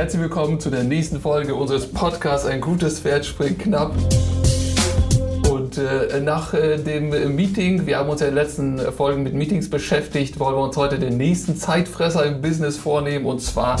Herzlich 0.00 0.22
willkommen 0.22 0.58
zu 0.58 0.70
der 0.70 0.82
nächsten 0.82 1.20
Folge 1.20 1.54
unseres 1.54 1.86
Podcasts 1.86 2.46
Ein 2.46 2.62
gutes 2.62 3.00
Pferd 3.00 3.26
springt 3.26 3.58
knapp. 3.58 3.94
Und 5.50 5.76
äh, 5.76 6.22
nach 6.22 6.54
äh, 6.54 6.78
dem 6.78 7.36
Meeting, 7.36 7.86
wir 7.86 7.98
haben 7.98 8.08
uns 8.08 8.22
ja 8.22 8.28
in 8.28 8.34
den 8.34 8.42
letzten 8.42 8.78
Folgen 8.92 9.22
mit 9.22 9.34
Meetings 9.34 9.68
beschäftigt, 9.68 10.40
wollen 10.40 10.56
wir 10.56 10.62
uns 10.62 10.78
heute 10.78 10.98
den 10.98 11.18
nächsten 11.18 11.54
Zeitfresser 11.54 12.24
im 12.24 12.40
Business 12.40 12.78
vornehmen 12.78 13.26
und 13.26 13.42
zwar 13.42 13.76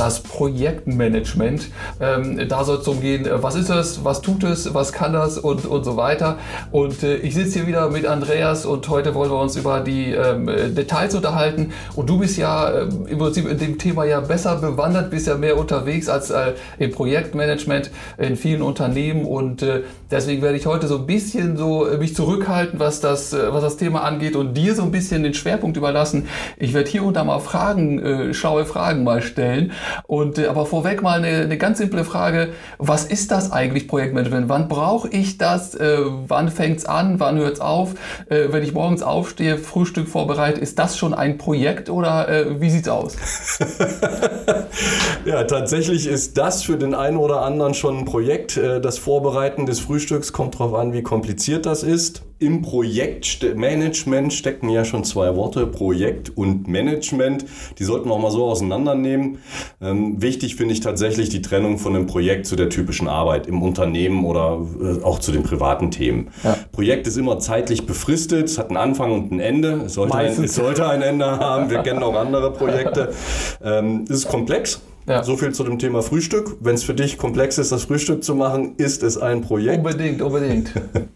das 0.00 0.20
Projektmanagement. 0.20 1.68
Ähm, 2.00 2.48
da 2.48 2.64
soll 2.64 2.78
es 2.78 2.84
darum 2.84 3.02
gehen, 3.02 3.26
äh, 3.26 3.42
was 3.42 3.54
ist 3.54 3.68
es, 3.68 4.02
was 4.02 4.22
tut 4.22 4.44
es, 4.44 4.72
was 4.72 4.92
kann 4.94 5.12
das 5.12 5.36
und, 5.36 5.66
und 5.66 5.84
so 5.84 5.98
weiter. 5.98 6.38
Und 6.72 7.02
äh, 7.02 7.16
ich 7.16 7.34
sitze 7.34 7.58
hier 7.58 7.66
wieder 7.66 7.90
mit 7.90 8.06
Andreas 8.06 8.64
und 8.64 8.88
heute 8.88 9.14
wollen 9.14 9.30
wir 9.30 9.38
uns 9.38 9.56
über 9.56 9.80
die 9.80 10.12
ähm, 10.12 10.46
Details 10.46 11.14
unterhalten. 11.14 11.74
Und 11.96 12.08
du 12.08 12.18
bist 12.18 12.38
ja 12.38 12.70
äh, 12.70 12.88
im 13.08 13.18
Prinzip 13.18 13.46
in 13.46 13.58
dem 13.58 13.76
Thema 13.76 14.06
ja 14.06 14.20
besser 14.20 14.56
bewandert, 14.56 15.10
bist 15.10 15.26
ja 15.26 15.36
mehr 15.36 15.58
unterwegs 15.58 16.08
als 16.08 16.30
äh, 16.30 16.54
im 16.78 16.92
Projektmanagement 16.92 17.90
in 18.16 18.36
vielen 18.36 18.62
Unternehmen. 18.62 19.26
Und 19.26 19.62
äh, 19.62 19.82
deswegen 20.10 20.40
werde 20.40 20.56
ich 20.56 20.64
heute 20.64 20.86
so 20.86 20.96
ein 20.96 21.06
bisschen 21.06 21.58
so 21.58 21.86
äh, 21.86 21.98
mich 21.98 22.14
zurückhalten, 22.14 22.80
was 22.80 23.00
das, 23.00 23.34
was 23.34 23.62
das 23.62 23.76
Thema 23.76 24.02
angeht 24.04 24.34
und 24.34 24.54
dir 24.54 24.74
so 24.74 24.82
ein 24.82 24.92
bisschen 24.92 25.24
den 25.24 25.34
Schwerpunkt 25.34 25.76
überlassen. 25.76 26.26
Ich 26.56 26.72
werde 26.72 26.88
hier 26.88 27.04
und 27.04 27.18
da 27.18 27.24
mal 27.24 27.38
Fragen, 27.40 28.32
schlaue 28.32 28.64
Fragen 28.64 29.04
mal 29.04 29.20
stellen. 29.20 29.72
Und 30.06 30.38
äh, 30.38 30.46
aber 30.46 30.66
vorweg 30.66 31.02
mal 31.02 31.22
eine, 31.22 31.42
eine 31.42 31.58
ganz 31.58 31.78
simple 31.78 32.04
Frage: 32.04 32.50
Was 32.78 33.04
ist 33.04 33.30
das 33.30 33.52
eigentlich 33.52 33.88
Projektmanagement? 33.88 34.48
Wann 34.48 34.68
brauche 34.68 35.08
ich 35.08 35.38
das? 35.38 35.74
Äh, 35.74 35.98
wann 36.28 36.48
fängt's 36.48 36.84
an? 36.84 37.20
Wann 37.20 37.38
hört's 37.38 37.60
auf? 37.60 37.94
Äh, 38.28 38.48
wenn 38.50 38.62
ich 38.62 38.72
morgens 38.72 39.02
aufstehe, 39.02 39.58
Frühstück 39.58 40.08
vorbereite, 40.08 40.60
ist 40.60 40.78
das 40.78 40.96
schon 40.96 41.14
ein 41.14 41.38
Projekt 41.38 41.90
oder 41.90 42.28
äh, 42.28 42.60
wie 42.60 42.70
sieht's 42.70 42.88
aus? 42.88 43.16
ja, 45.24 45.44
tatsächlich 45.44 46.06
ist 46.06 46.38
das 46.38 46.62
für 46.62 46.76
den 46.76 46.94
einen 46.94 47.16
oder 47.16 47.42
anderen 47.42 47.74
schon 47.74 47.98
ein 47.98 48.04
Projekt. 48.04 48.56
Äh, 48.56 48.80
das 48.80 48.98
Vorbereiten 48.98 49.66
des 49.66 49.80
Frühstücks 49.80 50.32
kommt 50.32 50.54
darauf 50.54 50.74
an, 50.74 50.92
wie 50.92 51.02
kompliziert 51.02 51.66
das 51.66 51.82
ist 51.82 52.22
im 52.40 52.62
Projektmanagement 52.62 54.32
stecken 54.32 54.70
ja 54.70 54.84
schon 54.86 55.04
zwei 55.04 55.36
Worte, 55.36 55.66
Projekt 55.66 56.36
und 56.36 56.68
Management. 56.68 57.44
Die 57.78 57.84
sollten 57.84 58.08
wir 58.08 58.14
auch 58.14 58.20
mal 58.20 58.30
so 58.30 58.46
auseinandernehmen. 58.46 59.38
Ähm, 59.80 60.20
wichtig 60.22 60.56
finde 60.56 60.72
ich 60.72 60.80
tatsächlich 60.80 61.28
die 61.28 61.42
Trennung 61.42 61.78
von 61.78 61.92
dem 61.92 62.06
Projekt 62.06 62.46
zu 62.46 62.56
der 62.56 62.70
typischen 62.70 63.08
Arbeit 63.08 63.46
im 63.46 63.62
Unternehmen 63.62 64.24
oder 64.24 64.58
äh, 64.82 65.02
auch 65.02 65.18
zu 65.18 65.32
den 65.32 65.42
privaten 65.42 65.90
Themen. 65.90 66.28
Ja. 66.42 66.56
Projekt 66.72 67.06
ist 67.06 67.18
immer 67.18 67.38
zeitlich 67.38 67.86
befristet, 67.86 68.46
es 68.46 68.58
hat 68.58 68.68
einen 68.68 68.78
Anfang 68.78 69.12
und 69.12 69.30
ein 69.30 69.40
Ende. 69.40 69.82
Es 69.84 69.94
sollte, 69.94 70.14
ein, 70.14 70.44
es 70.44 70.54
sollte 70.54 70.88
ein 70.88 71.02
Ende 71.02 71.26
haben. 71.26 71.68
Wir 71.68 71.78
kennen 71.82 72.02
auch 72.02 72.14
andere 72.14 72.52
Projekte. 72.52 73.12
Ähm, 73.62 74.04
es 74.08 74.20
ist 74.20 74.28
komplex. 74.28 74.80
Ja. 75.06 75.24
So 75.24 75.36
viel 75.36 75.52
zu 75.52 75.64
dem 75.64 75.78
Thema 75.78 76.02
Frühstück. 76.02 76.56
Wenn 76.60 76.74
es 76.74 76.84
für 76.84 76.94
dich 76.94 77.18
komplex 77.18 77.58
ist, 77.58 77.72
das 77.72 77.84
Frühstück 77.84 78.22
zu 78.22 78.34
machen, 78.34 78.74
ist 78.76 79.02
es 79.02 79.18
ein 79.18 79.40
Projekt. 79.40 79.78
Unbedingt, 79.78 80.22
unbedingt. 80.22 80.72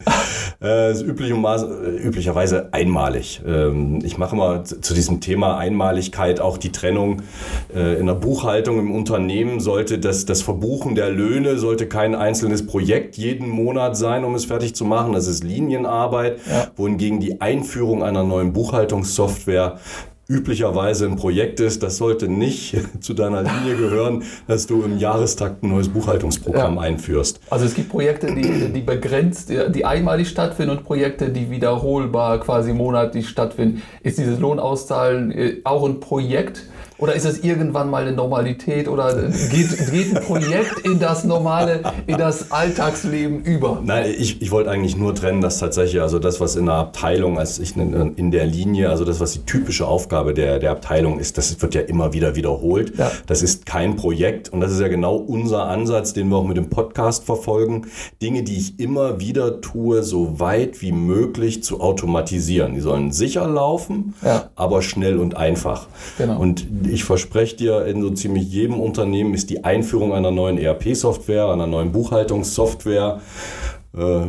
äh, 0.63 0.93
ist 0.93 1.03
üblich 1.03 1.31
üblicherweise 1.31 2.73
einmalig. 2.73 3.43
Ähm, 3.47 4.01
ich 4.03 4.19
mache 4.19 4.35
mal 4.37 4.65
zu 4.65 4.95
diesem 4.95 5.21
Thema 5.21 5.59
Einmaligkeit 5.59 6.41
auch 6.41 6.59
die 6.59 6.73
Trennung 6.73 7.23
äh, 7.75 7.99
in 8.01 8.07
der 8.07 8.15
Buchhaltung 8.15 8.79
im 8.79 8.91
Unternehmen 8.91 9.61
sollte 9.61 9.99
das, 9.99 10.25
das 10.25 10.43
Verbuchen 10.43 10.95
der 10.95 11.11
Löhne 11.11 11.59
sollte 11.59 11.87
kein 11.87 12.15
einzelnes 12.15 12.67
Projekt 12.67 13.17
jeden 13.17 13.49
Monat 13.49 13.97
sein, 13.97 14.25
um 14.25 14.35
es 14.35 14.47
fertig 14.47 14.75
zu 14.75 14.85
machen. 14.85 15.13
Das 15.13 15.27
ist 15.27 15.45
Linienarbeit, 15.45 16.39
ja. 16.49 16.69
wohingegen 16.77 17.21
die 17.21 17.41
Einführung 17.41 18.03
einer 18.03 18.25
neuen 18.25 18.53
Buchhaltungssoftware 18.53 19.79
üblicherweise 20.29 21.07
ein 21.07 21.17
Projekt 21.17 21.61
ist, 21.61 21.83
das 21.83 21.97
sollte 21.97 22.29
nicht 22.29 22.77
zu 23.01 23.15
deiner 23.15 23.43
Linie 23.43 23.77
gehören, 23.77 24.23
dass 24.47 24.67
du 24.67 24.83
im 24.83 24.99
Jahrestakt 24.99 25.63
ein 25.63 25.71
neues 25.71 25.89
Buchhaltungsprogramm 25.89 26.77
ja. 26.77 26.81
einführst. 26.81 27.41
Also 27.51 27.67
es 27.67 27.75
gibt 27.75 27.91
Projekte, 27.91 28.35
die, 28.35 28.73
die 28.73 28.81
begrenzt, 28.81 29.51
die 29.51 29.85
einmalig 29.85 30.29
stattfinden 30.29 30.77
und 30.77 30.85
Projekte, 30.85 31.31
die 31.31 31.51
wiederholbar 31.51 32.41
quasi 32.41 32.73
monatlich 32.73 33.29
stattfinden. 33.29 33.83
Ist 34.03 34.19
dieses 34.19 34.39
Lohnauszahlen 34.39 35.33
äh, 35.33 35.57
auch 35.65 35.87
ein 35.87 36.01
Projekt? 36.01 36.65
Oder 36.99 37.15
ist 37.15 37.25
es 37.25 37.43
irgendwann 37.43 37.91
mal 37.91 38.03
eine 38.03 38.13
Normalität 38.13 38.89
oder 38.89 39.15
geht, 39.51 39.91
geht 39.91 40.17
ein 40.17 40.23
Projekt 40.23 40.81
in 40.85 41.01
das 41.01 41.25
normale, 41.25 41.81
in 42.07 42.19
das 42.19 42.53
Alltagsleben 42.53 43.43
über? 43.43 43.81
Nein, 43.85 44.15
ich, 44.17 44.41
ich 44.41 44.51
wollte 44.53 44.71
eigentlich 44.71 44.97
nur 44.97 45.15
trennen, 45.15 45.41
dass 45.41 45.59
tatsächlich, 45.59 46.01
also 46.01 46.21
das, 46.21 46.41
was 46.41 46.55
in 46.55 46.67
der 46.67 46.77
Abteilung, 46.77 47.39
als 47.39 47.59
ich 47.59 47.77
in 47.77 48.31
der 48.31 48.47
Linie, 48.47 48.91
also 48.91 49.05
das, 49.05 49.19
was 49.19 49.33
die 49.33 49.41
typische 49.41 49.87
Aufgabe 49.87 50.35
der, 50.35 50.61
der 50.61 50.71
Abteilung 50.71 51.19
ist, 51.19 51.37
das 51.37 51.61
wird 51.61 51.75
ja 51.75 51.81
immer 51.81 52.13
wieder 52.13 52.37
wiederholt. 52.37 52.97
Ja. 52.97 53.11
Das 53.27 53.43
ist 53.43 53.67
kein 53.67 53.97
Projekt 53.97 54.51
und 54.51 54.61
das 54.61 54.71
ist 54.71 54.81
ja 54.81 54.89
genau 54.89 55.17
unser 55.17 55.67
Ansatz, 55.67 56.13
den 56.13 56.29
wir 56.29 56.37
auch 56.37 56.47
mit 56.47 56.57
dem 56.57 56.71
Podcast 56.71 57.25
verfolgen. 57.25 57.87
Dinge, 58.23 58.45
die 58.45 58.57
ich 58.57 58.79
immer 58.79 59.19
wieder 59.19 59.61
tue, 59.61 60.05
so 60.05 60.39
weit 60.39 60.81
wie 60.81 60.93
möglich 60.93 61.65
zu 61.65 61.81
automatisieren. 61.81 62.75
Die 62.75 62.81
sollen 62.81 63.11
sicher 63.11 63.49
laufen, 63.49 64.15
ja. 64.25 64.51
aber 64.55 64.81
schnell 64.83 65.19
und 65.19 65.37
einfach. 65.37 65.89
Genau. 66.19 66.39
Und 66.39 66.67
ich 66.87 67.05
verspreche 67.05 67.57
dir, 67.57 67.85
in 67.87 68.01
so 68.03 68.11
ziemlich 68.11 68.51
jedem 68.51 68.81
Unternehmen 68.81 69.35
ist 69.35 69.51
die 69.51 69.65
Einführung 69.65 70.13
einer 70.13 70.31
neuen 70.31 70.59
ERP-Software, 70.59 71.49
einer 71.49 71.67
neuen 71.67 71.93
Buchhaltungssoftware, 71.93 73.21
äh, 73.97 74.27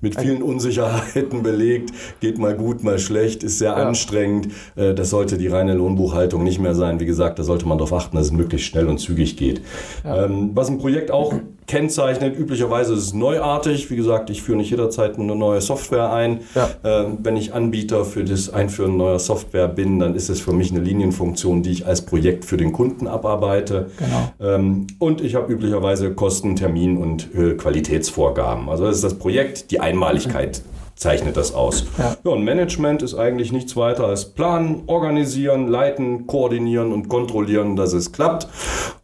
mit 0.00 0.20
vielen 0.20 0.42
Unsicherheiten 0.42 1.42
belegt, 1.42 1.90
geht 2.20 2.38
mal 2.38 2.54
gut, 2.54 2.84
mal 2.84 2.98
schlecht, 2.98 3.42
ist 3.42 3.58
sehr 3.58 3.70
ja. 3.70 3.88
anstrengend. 3.88 4.48
Äh, 4.76 4.94
das 4.94 5.10
sollte 5.10 5.38
die 5.38 5.48
reine 5.48 5.74
Lohnbuchhaltung 5.74 6.44
nicht 6.44 6.60
mehr 6.60 6.74
sein. 6.74 7.00
Wie 7.00 7.06
gesagt, 7.06 7.38
da 7.38 7.42
sollte 7.42 7.66
man 7.66 7.78
darauf 7.78 7.92
achten, 7.92 8.16
dass 8.16 8.26
es 8.26 8.32
möglichst 8.32 8.68
schnell 8.68 8.86
und 8.86 8.98
zügig 8.98 9.36
geht. 9.36 9.60
Ja. 10.04 10.24
Ähm, 10.24 10.50
was 10.54 10.68
ein 10.68 10.78
Projekt 10.78 11.10
auch 11.10 11.34
kennzeichnet. 11.68 12.36
Üblicherweise 12.36 12.94
ist 12.94 13.00
es 13.00 13.14
neuartig. 13.14 13.90
Wie 13.90 13.96
gesagt, 13.96 14.30
ich 14.30 14.42
führe 14.42 14.58
nicht 14.58 14.70
jederzeit 14.70 15.18
eine 15.18 15.36
neue 15.36 15.60
Software 15.60 16.12
ein. 16.12 16.40
Ja. 16.54 16.70
Äh, 16.82 17.06
wenn 17.22 17.36
ich 17.36 17.54
Anbieter 17.54 18.04
für 18.04 18.24
das 18.24 18.52
Einführen 18.52 18.96
neuer 18.96 19.20
Software 19.20 19.68
bin, 19.68 20.00
dann 20.00 20.14
ist 20.14 20.28
es 20.28 20.40
für 20.40 20.52
mich 20.52 20.72
eine 20.72 20.80
Linienfunktion, 20.80 21.62
die 21.62 21.70
ich 21.70 21.86
als 21.86 22.02
Projekt 22.02 22.44
für 22.44 22.56
den 22.56 22.72
Kunden 22.72 23.06
abarbeite. 23.06 23.90
Genau. 23.98 24.54
Ähm, 24.54 24.86
und 24.98 25.20
ich 25.20 25.36
habe 25.36 25.52
üblicherweise 25.52 26.12
Kosten, 26.14 26.56
Termin 26.56 26.96
und 26.96 27.32
äh, 27.34 27.54
Qualitätsvorgaben. 27.54 28.68
Also 28.68 28.86
das 28.86 28.96
ist 28.96 29.04
das 29.04 29.14
Projekt, 29.14 29.70
die 29.70 29.78
Einmaligkeit. 29.78 30.62
Mhm 30.64 30.77
zeichnet 30.98 31.36
das 31.36 31.54
aus. 31.54 31.84
Ja. 31.96 32.16
ja. 32.22 32.30
und 32.30 32.44
Management 32.44 33.02
ist 33.02 33.14
eigentlich 33.14 33.52
nichts 33.52 33.76
weiter 33.76 34.04
als 34.04 34.26
planen, 34.26 34.82
organisieren, 34.86 35.68
leiten, 35.68 36.26
koordinieren 36.26 36.92
und 36.92 37.08
kontrollieren, 37.08 37.76
dass 37.76 37.92
es 37.92 38.12
klappt. 38.12 38.48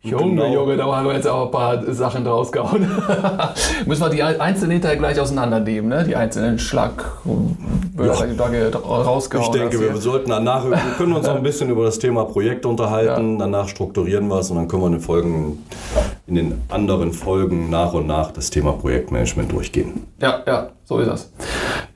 Junge, 0.02 0.42
genau. 0.42 0.52
Junge, 0.52 0.76
da 0.76 0.84
haben 0.84 1.06
wir 1.06 1.14
jetzt 1.14 1.26
auch 1.26 1.46
ein 1.46 1.50
paar 1.50 1.94
Sachen 1.94 2.24
draus 2.24 2.52
gehauen. 2.52 2.86
Müssen 3.86 4.02
wir 4.02 4.10
die 4.10 4.22
einzelnen 4.22 4.72
hinterher 4.72 4.98
gleich 4.98 5.18
auseinandernehmen, 5.18 5.88
ne? 5.88 6.04
Die 6.04 6.16
einzelnen 6.16 6.58
Schlag 6.58 7.12
ja. 7.96 8.12
rausgehauen. 8.76 9.46
Ich 9.46 9.60
denke, 9.60 9.80
wir 9.80 9.96
sollten 9.96 10.30
danach, 10.30 10.64
wir 10.68 10.76
können 10.98 11.14
uns 11.14 11.26
auch 11.26 11.36
ein 11.36 11.42
bisschen 11.42 11.70
über 11.70 11.84
das 11.84 11.98
Thema 11.98 12.24
Projekt 12.24 12.66
unterhalten, 12.66 13.34
ja. 13.34 13.38
danach 13.38 13.68
strukturieren 13.68 14.26
wir 14.28 14.40
es 14.40 14.50
und 14.50 14.56
dann 14.56 14.68
können 14.68 14.82
wir 14.82 14.86
in 14.88 14.92
den 14.92 15.00
Folgen, 15.00 15.64
in 16.26 16.36
den 16.36 16.62
anderen 16.68 17.12
Folgen 17.12 17.70
nach 17.70 17.92
und 17.92 18.06
nach 18.06 18.30
das 18.32 18.50
Thema 18.50 18.72
Projektmanagement 18.72 19.52
durchgehen. 19.52 20.06
Ja, 20.20 20.42
ja, 20.46 20.70
so 20.84 20.98
ist 20.98 21.08
das 21.08 21.30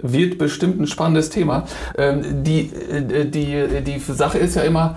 wird 0.02 0.38
bestimmt 0.38 0.80
ein 0.80 0.86
spannendes 0.86 1.30
Thema. 1.30 1.64
Ähm, 1.96 2.44
die, 2.44 2.70
äh, 2.90 3.24
die, 3.26 3.82
die 3.82 3.98
Sache 3.98 4.38
ist 4.38 4.54
ja 4.56 4.62
immer, 4.62 4.96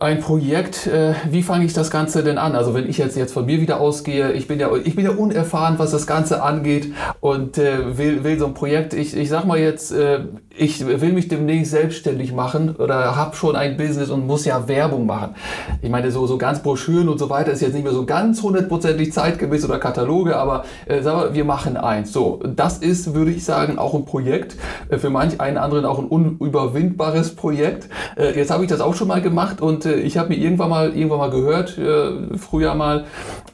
ein 0.00 0.20
Projekt, 0.20 0.86
äh, 0.86 1.14
wie 1.30 1.42
fange 1.42 1.64
ich 1.64 1.74
das 1.74 1.90
Ganze 1.90 2.24
denn 2.24 2.38
an? 2.38 2.54
Also 2.54 2.72
wenn 2.74 2.88
ich 2.88 2.98
jetzt, 2.98 3.16
jetzt 3.16 3.32
von 3.32 3.44
mir 3.44 3.60
wieder 3.60 3.80
ausgehe, 3.80 4.32
ich 4.32 4.48
bin 4.48 4.58
ja, 4.58 4.70
ich 4.74 4.96
bin 4.96 5.04
ja 5.04 5.10
unerfahren, 5.10 5.78
was 5.78 5.90
das 5.90 6.06
Ganze 6.06 6.42
angeht 6.42 6.92
und 7.20 7.58
äh, 7.58 7.98
will, 7.98 8.24
will 8.24 8.38
so 8.38 8.46
ein 8.46 8.54
Projekt, 8.54 8.94
ich, 8.94 9.14
ich 9.14 9.28
sag 9.28 9.44
mal 9.44 9.58
jetzt, 9.58 9.92
äh, 9.92 10.20
ich 10.56 10.86
will 10.86 11.12
mich 11.12 11.28
demnächst 11.28 11.72
selbstständig 11.72 12.32
machen 12.32 12.76
oder 12.76 13.16
habe 13.16 13.36
schon 13.36 13.54
ein 13.56 13.76
Business 13.76 14.10
und 14.10 14.26
muss 14.26 14.44
ja 14.44 14.66
Werbung 14.66 15.06
machen. 15.06 15.34
Ich 15.82 15.90
meine, 15.90 16.10
so, 16.10 16.26
so 16.26 16.38
ganz 16.38 16.62
Broschüren 16.62 17.08
und 17.08 17.18
so 17.18 17.28
weiter 17.28 17.52
ist 17.52 17.60
jetzt 17.60 17.74
nicht 17.74 17.84
mehr 17.84 17.92
so 17.92 18.06
ganz 18.06 18.42
hundertprozentig 18.42 19.12
zeitgemäß 19.12 19.64
oder 19.64 19.78
Kataloge, 19.78 20.36
aber 20.36 20.64
äh, 20.86 21.02
sagen 21.02 21.20
wir, 21.20 21.34
wir 21.34 21.44
machen 21.44 21.76
eins. 21.76 22.12
So, 22.12 22.40
das 22.44 22.78
ist, 22.78 23.14
würde 23.14 23.30
ich 23.30 23.44
sagen, 23.44 23.78
auch 23.78 23.94
ein 23.94 24.04
Projekt, 24.04 24.56
äh, 24.88 24.98
für 24.98 25.10
manch 25.10 25.40
einen 25.40 25.58
anderen 25.58 25.84
auch 25.84 25.98
ein 25.98 26.06
unüberwindbares 26.06 27.34
Projekt. 27.34 27.88
Äh, 28.16 28.36
jetzt 28.36 28.50
habe 28.50 28.64
ich 28.64 28.70
das 28.70 28.80
auch 28.80 28.94
schon 28.94 29.08
mal 29.08 29.20
gemacht 29.20 29.60
und 29.60 29.81
äh, 29.86 29.94
ich 29.94 30.18
habe 30.18 30.30
mir 30.30 30.36
irgendwann 30.36 30.70
mal, 30.70 30.96
irgendwann 30.96 31.18
mal 31.18 31.30
gehört, 31.30 31.78
äh, 31.78 32.36
früher 32.38 32.74
mal, 32.74 33.04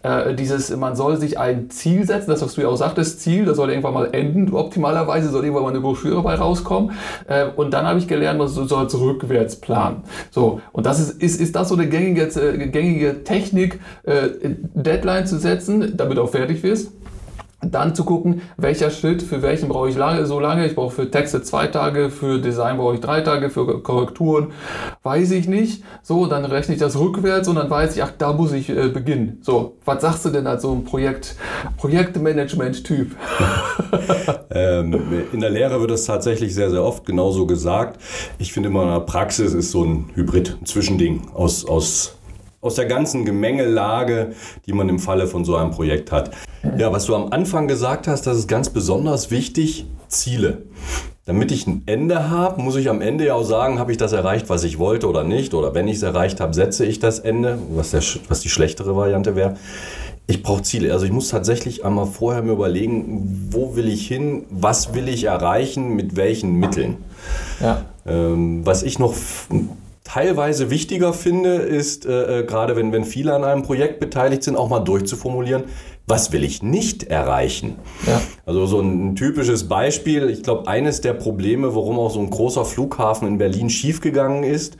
äh, 0.02 0.34
dieses, 0.34 0.74
man 0.76 0.96
soll 0.96 1.16
sich 1.16 1.38
ein 1.38 1.70
Ziel 1.70 2.06
setzen, 2.06 2.30
das 2.30 2.42
was 2.42 2.54
du 2.54 2.62
ja 2.62 2.68
auch 2.68 2.76
sagtest, 2.76 3.20
Ziel, 3.20 3.44
das 3.44 3.56
soll 3.56 3.70
irgendwann 3.70 3.94
mal 3.94 4.08
enden, 4.12 4.52
optimalerweise 4.52 5.30
soll 5.30 5.44
irgendwann 5.44 5.64
mal 5.64 5.70
eine 5.70 5.80
Broschüre 5.80 6.22
bei 6.22 6.34
rauskommen. 6.34 6.92
Äh, 7.26 7.46
und 7.56 7.72
dann 7.72 7.86
habe 7.86 7.98
ich 7.98 8.08
gelernt, 8.08 8.38
man 8.38 8.48
soll 8.48 8.68
rückwärts 8.68 9.56
planen. 9.56 10.02
So, 10.30 10.60
und 10.72 10.86
das 10.86 11.00
ist, 11.00 11.22
ist, 11.22 11.40
ist 11.40 11.56
das 11.56 11.68
so 11.68 11.74
eine 11.74 11.88
gängige, 11.88 12.22
äh, 12.22 12.68
gängige 12.68 13.24
Technik, 13.24 13.80
äh, 14.04 14.28
Deadline 14.74 15.26
zu 15.26 15.38
setzen, 15.38 15.96
damit 15.96 16.18
du 16.18 16.22
auch 16.22 16.30
fertig 16.30 16.62
wirst? 16.62 16.92
Dann 17.60 17.94
zu 17.94 18.04
gucken, 18.04 18.42
welcher 18.56 18.90
Schritt 18.90 19.20
für 19.20 19.42
welchen 19.42 19.68
brauche 19.68 19.88
ich 19.88 19.96
lange, 19.96 20.26
so 20.26 20.38
lange. 20.38 20.66
Ich 20.66 20.76
brauche 20.76 20.94
für 20.94 21.10
Texte 21.10 21.42
zwei 21.42 21.66
Tage, 21.66 22.08
für 22.08 22.38
Design 22.38 22.76
brauche 22.76 22.94
ich 22.94 23.00
drei 23.00 23.20
Tage, 23.20 23.50
für 23.50 23.82
Korrekturen 23.82 24.52
weiß 25.02 25.32
ich 25.32 25.48
nicht. 25.48 25.82
So, 26.02 26.26
dann 26.26 26.44
rechne 26.44 26.74
ich 26.74 26.80
das 26.80 26.98
rückwärts 26.98 27.48
und 27.48 27.56
dann 27.56 27.68
weiß 27.68 27.96
ich, 27.96 28.02
ach, 28.02 28.12
da 28.16 28.32
muss 28.32 28.52
ich 28.52 28.68
äh, 28.70 28.88
beginnen. 28.88 29.38
So, 29.42 29.76
was 29.84 30.02
sagst 30.02 30.24
du 30.24 30.30
denn 30.30 30.46
als 30.46 30.62
so 30.62 30.72
ein 30.72 30.84
Projekt, 30.84 31.34
Projektmanagement-Typ? 31.78 33.16
ähm, 34.50 35.24
in 35.32 35.40
der 35.40 35.50
Lehre 35.50 35.80
wird 35.80 35.90
es 35.90 36.04
tatsächlich 36.04 36.54
sehr, 36.54 36.70
sehr 36.70 36.84
oft 36.84 37.04
genauso 37.04 37.46
gesagt. 37.46 38.00
Ich 38.38 38.52
finde 38.52 38.68
immer, 38.68 38.82
in 38.84 38.90
der 38.90 39.00
Praxis 39.00 39.52
ist 39.52 39.72
so 39.72 39.84
ein 39.84 40.10
Hybrid, 40.14 40.58
ein 40.60 40.66
Zwischending 40.66 41.28
aus, 41.34 41.64
aus 41.64 42.17
aus 42.60 42.74
der 42.74 42.86
ganzen 42.86 43.24
Gemengelage, 43.24 44.32
die 44.66 44.72
man 44.72 44.88
im 44.88 44.98
Falle 44.98 45.26
von 45.26 45.44
so 45.44 45.56
einem 45.56 45.70
Projekt 45.70 46.10
hat. 46.10 46.30
Ja, 46.76 46.92
was 46.92 47.06
du 47.06 47.14
am 47.14 47.32
Anfang 47.32 47.68
gesagt 47.68 48.08
hast, 48.08 48.26
das 48.26 48.36
ist 48.36 48.48
ganz 48.48 48.70
besonders 48.70 49.30
wichtig, 49.30 49.86
Ziele. 50.08 50.62
Damit 51.24 51.52
ich 51.52 51.66
ein 51.66 51.82
Ende 51.84 52.30
habe, 52.30 52.62
muss 52.62 52.76
ich 52.76 52.88
am 52.88 53.02
Ende 53.02 53.26
ja 53.26 53.34
auch 53.34 53.44
sagen, 53.44 53.78
habe 53.78 53.92
ich 53.92 53.98
das 53.98 54.12
erreicht, 54.12 54.48
was 54.48 54.64
ich 54.64 54.78
wollte 54.78 55.06
oder 55.08 55.24
nicht. 55.24 55.52
Oder 55.52 55.74
wenn 55.74 55.86
ich 55.86 55.96
es 55.96 56.02
erreicht 56.02 56.40
habe, 56.40 56.54
setze 56.54 56.86
ich 56.86 57.00
das 57.00 57.18
Ende, 57.18 57.58
was, 57.74 57.90
der, 57.90 58.02
was 58.28 58.40
die 58.40 58.48
schlechtere 58.48 58.96
Variante 58.96 59.36
wäre. 59.36 59.56
Ich 60.26 60.42
brauche 60.42 60.62
Ziele. 60.62 60.90
Also 60.92 61.04
ich 61.04 61.12
muss 61.12 61.28
tatsächlich 61.28 61.84
einmal 61.84 62.06
vorher 62.06 62.42
mir 62.42 62.52
überlegen, 62.52 63.50
wo 63.50 63.76
will 63.76 63.88
ich 63.88 64.08
hin, 64.08 64.46
was 64.48 64.94
will 64.94 65.08
ich 65.08 65.24
erreichen, 65.24 65.94
mit 65.94 66.16
welchen 66.16 66.54
Mitteln. 66.54 66.96
Ja. 67.60 67.84
Ähm, 68.06 68.64
was 68.64 68.82
ich 68.82 68.98
noch 68.98 69.14
teilweise 70.08 70.70
wichtiger 70.70 71.12
finde, 71.12 71.56
ist 71.56 72.06
äh, 72.06 72.40
äh, 72.40 72.44
gerade 72.44 72.76
wenn, 72.76 72.92
wenn 72.92 73.04
viele 73.04 73.34
an 73.34 73.44
einem 73.44 73.62
Projekt 73.62 74.00
beteiligt 74.00 74.42
sind, 74.42 74.56
auch 74.56 74.68
mal 74.68 74.80
durchzuformulieren, 74.80 75.64
was 76.08 76.32
will 76.32 76.42
ich 76.42 76.62
nicht 76.62 77.04
erreichen? 77.04 77.76
Ja. 78.06 78.18
Also 78.46 78.64
so 78.64 78.80
ein 78.80 79.14
typisches 79.14 79.68
Beispiel, 79.68 80.30
ich 80.30 80.42
glaube, 80.42 80.66
eines 80.66 81.02
der 81.02 81.12
Probleme, 81.12 81.74
warum 81.74 81.98
auch 81.98 82.10
so 82.10 82.20
ein 82.20 82.30
großer 82.30 82.64
Flughafen 82.64 83.28
in 83.28 83.36
Berlin 83.36 83.68
schiefgegangen 83.68 84.42
ist, 84.42 84.78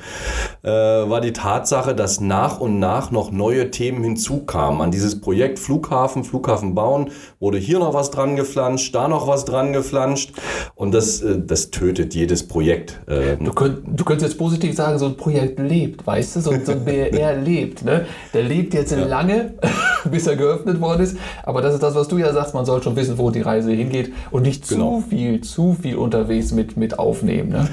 äh, 0.63 0.71
war 0.71 1.21
die 1.21 1.35
Tatsache, 1.35 1.95
dass 1.95 2.23
nach 2.23 2.61
und 2.61 2.79
nach 2.79 3.11
noch 3.11 3.31
neue 3.31 3.71
Themen 3.71 4.03
hinzukamen. 4.03 4.81
An 4.81 4.91
dieses 4.91 5.21
Projekt 5.21 5.59
Flughafen, 5.59 6.25
Flughafen 6.25 6.75
bauen, 6.75 7.11
wurde 7.41 7.59
hier 7.59 7.79
noch 7.79 7.93
was 7.93 8.11
dran 8.11 8.35
geflanscht, 8.35 8.95
da 8.95 9.07
noch 9.07 9.29
was 9.29 9.45
dran 9.45 9.75
geflanscht 9.75 10.33
und 10.79 10.95
das, 10.95 11.21
äh, 11.23 11.39
das 11.45 11.71
tötet 11.71 12.15
jedes 12.15 12.47
Projekt. 12.47 13.01
Äh, 13.07 13.37
du, 13.37 13.53
könnt, 13.53 13.81
du 13.85 14.05
könntest 14.05 14.31
jetzt 14.31 14.39
positiv 14.39 14.77
sagen, 14.77 14.99
so 14.99 15.07
ein 15.07 15.17
Projekt 15.17 15.59
lebt, 15.59 16.07
weißt 16.07 16.37
du, 16.37 16.41
so, 16.41 16.55
so 16.65 16.73
ein 16.73 16.85
BR 16.85 17.37
lebt. 17.41 17.85
Ne? 17.85 18.07
Der 18.33 18.45
lebt 18.45 18.75
jetzt 18.75 18.93
ja. 18.93 19.05
lange, 19.05 19.55
bis 20.11 20.27
er 20.29 20.37
geöffnet 20.37 20.81
worden 20.81 21.03
ist 21.03 21.17
aber 21.43 21.63
das 21.63 21.75
ist 21.75 21.83
das, 21.83 21.95
was 21.95 22.09
du 22.09 22.19
ja 22.19 22.33
sagst, 22.33 22.53
man 22.53 22.67
soll 22.67 22.83
schon 22.83 22.95
wissen, 22.95 23.17
wo 23.19 23.31
die 23.31 23.41
Reise 23.41 23.73
hingeht 23.73 24.13
und 24.31 24.43
nicht 24.43 24.69
genau. 24.69 25.01
zu 25.01 25.09
viel, 25.09 25.41
zu 25.41 25.75
viel 25.81 25.97
unterwegs 25.97 26.53
mit, 26.53 26.77
mit 26.77 26.99
aufnehmen. 26.99 27.49
Ne? 27.49 27.69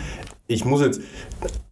Ich 0.47 0.63
muss 0.63 0.81
jetzt, 0.81 1.01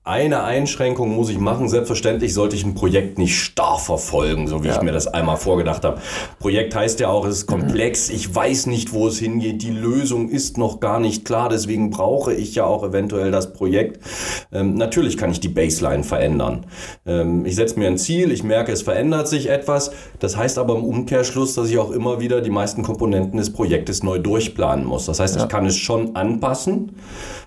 eine 0.06 0.44
Einschränkung 0.44 1.16
muss 1.16 1.30
ich 1.30 1.40
machen. 1.40 1.70
Selbstverständlich 1.70 2.34
sollte 2.34 2.58
ich 2.58 2.66
ein 2.66 2.76
Projekt 2.76 3.18
nicht 3.18 3.40
starr 3.40 3.80
verfolgen, 3.80 4.48
so 4.48 4.62
wie 4.62 4.68
ja. 4.68 4.76
ich 4.76 4.82
mir 4.82 4.92
das 4.92 5.08
einmal 5.08 5.38
vorgedacht 5.38 5.86
habe. 5.86 6.02
Projekt 6.40 6.76
heißt 6.76 7.00
ja 7.00 7.08
auch, 7.08 7.26
es 7.26 7.38
ist 7.38 7.46
komplex. 7.48 8.10
Ich 8.10 8.34
weiß 8.34 8.66
nicht, 8.66 8.92
wo 8.92 9.08
es 9.08 9.18
hingeht. 9.18 9.62
Die 9.62 9.72
Lösung 9.72 10.28
ist 10.28 10.58
noch 10.58 10.82
gar 10.82 11.00
nicht 11.00 11.24
klar. 11.24 11.48
Deswegen 11.48 11.90
brauche 11.90 12.34
ich 12.34 12.54
ja 12.54 12.66
auch 12.66 12.84
eventuell 12.84 13.32
das 13.32 13.54
Projekt. 13.54 14.04
Ähm, 14.52 14.74
natürlich 14.76 15.16
kann 15.16 15.32
ich 15.32 15.40
die 15.40 15.48
Baseline 15.48 16.04
verändern. 16.04 16.66
Ähm, 17.06 17.46
ich 17.46 17.56
setze 17.56 17.80
mir 17.80 17.88
ein 17.88 17.98
Ziel. 17.98 18.34
Ich 18.34 18.44
merke, 18.44 18.74
es 18.74 18.82
verändert 18.82 19.30
sich 19.30 19.50
etwas. 19.50 19.92
Das 20.20 20.36
heißt 20.36 20.58
aber 20.58 20.76
im 20.76 20.84
Umkehrschluss, 20.84 21.56
dass 21.56 21.70
ich 21.70 21.78
auch 21.78 21.92
immer 21.92 22.20
wieder 22.20 22.42
die 22.42 22.50
meisten 22.50 22.84
Komponenten 22.84 23.38
des 23.38 23.54
Projektes 23.54 24.04
neu 24.04 24.20
durchplanen 24.20 24.84
muss. 24.84 25.06
Das 25.06 25.22
heißt, 25.22 25.38
ja. 25.38 25.44
ich 25.44 25.48
kann 25.48 25.66
es 25.66 25.78
schon 25.78 26.18
anpassen 26.18 26.92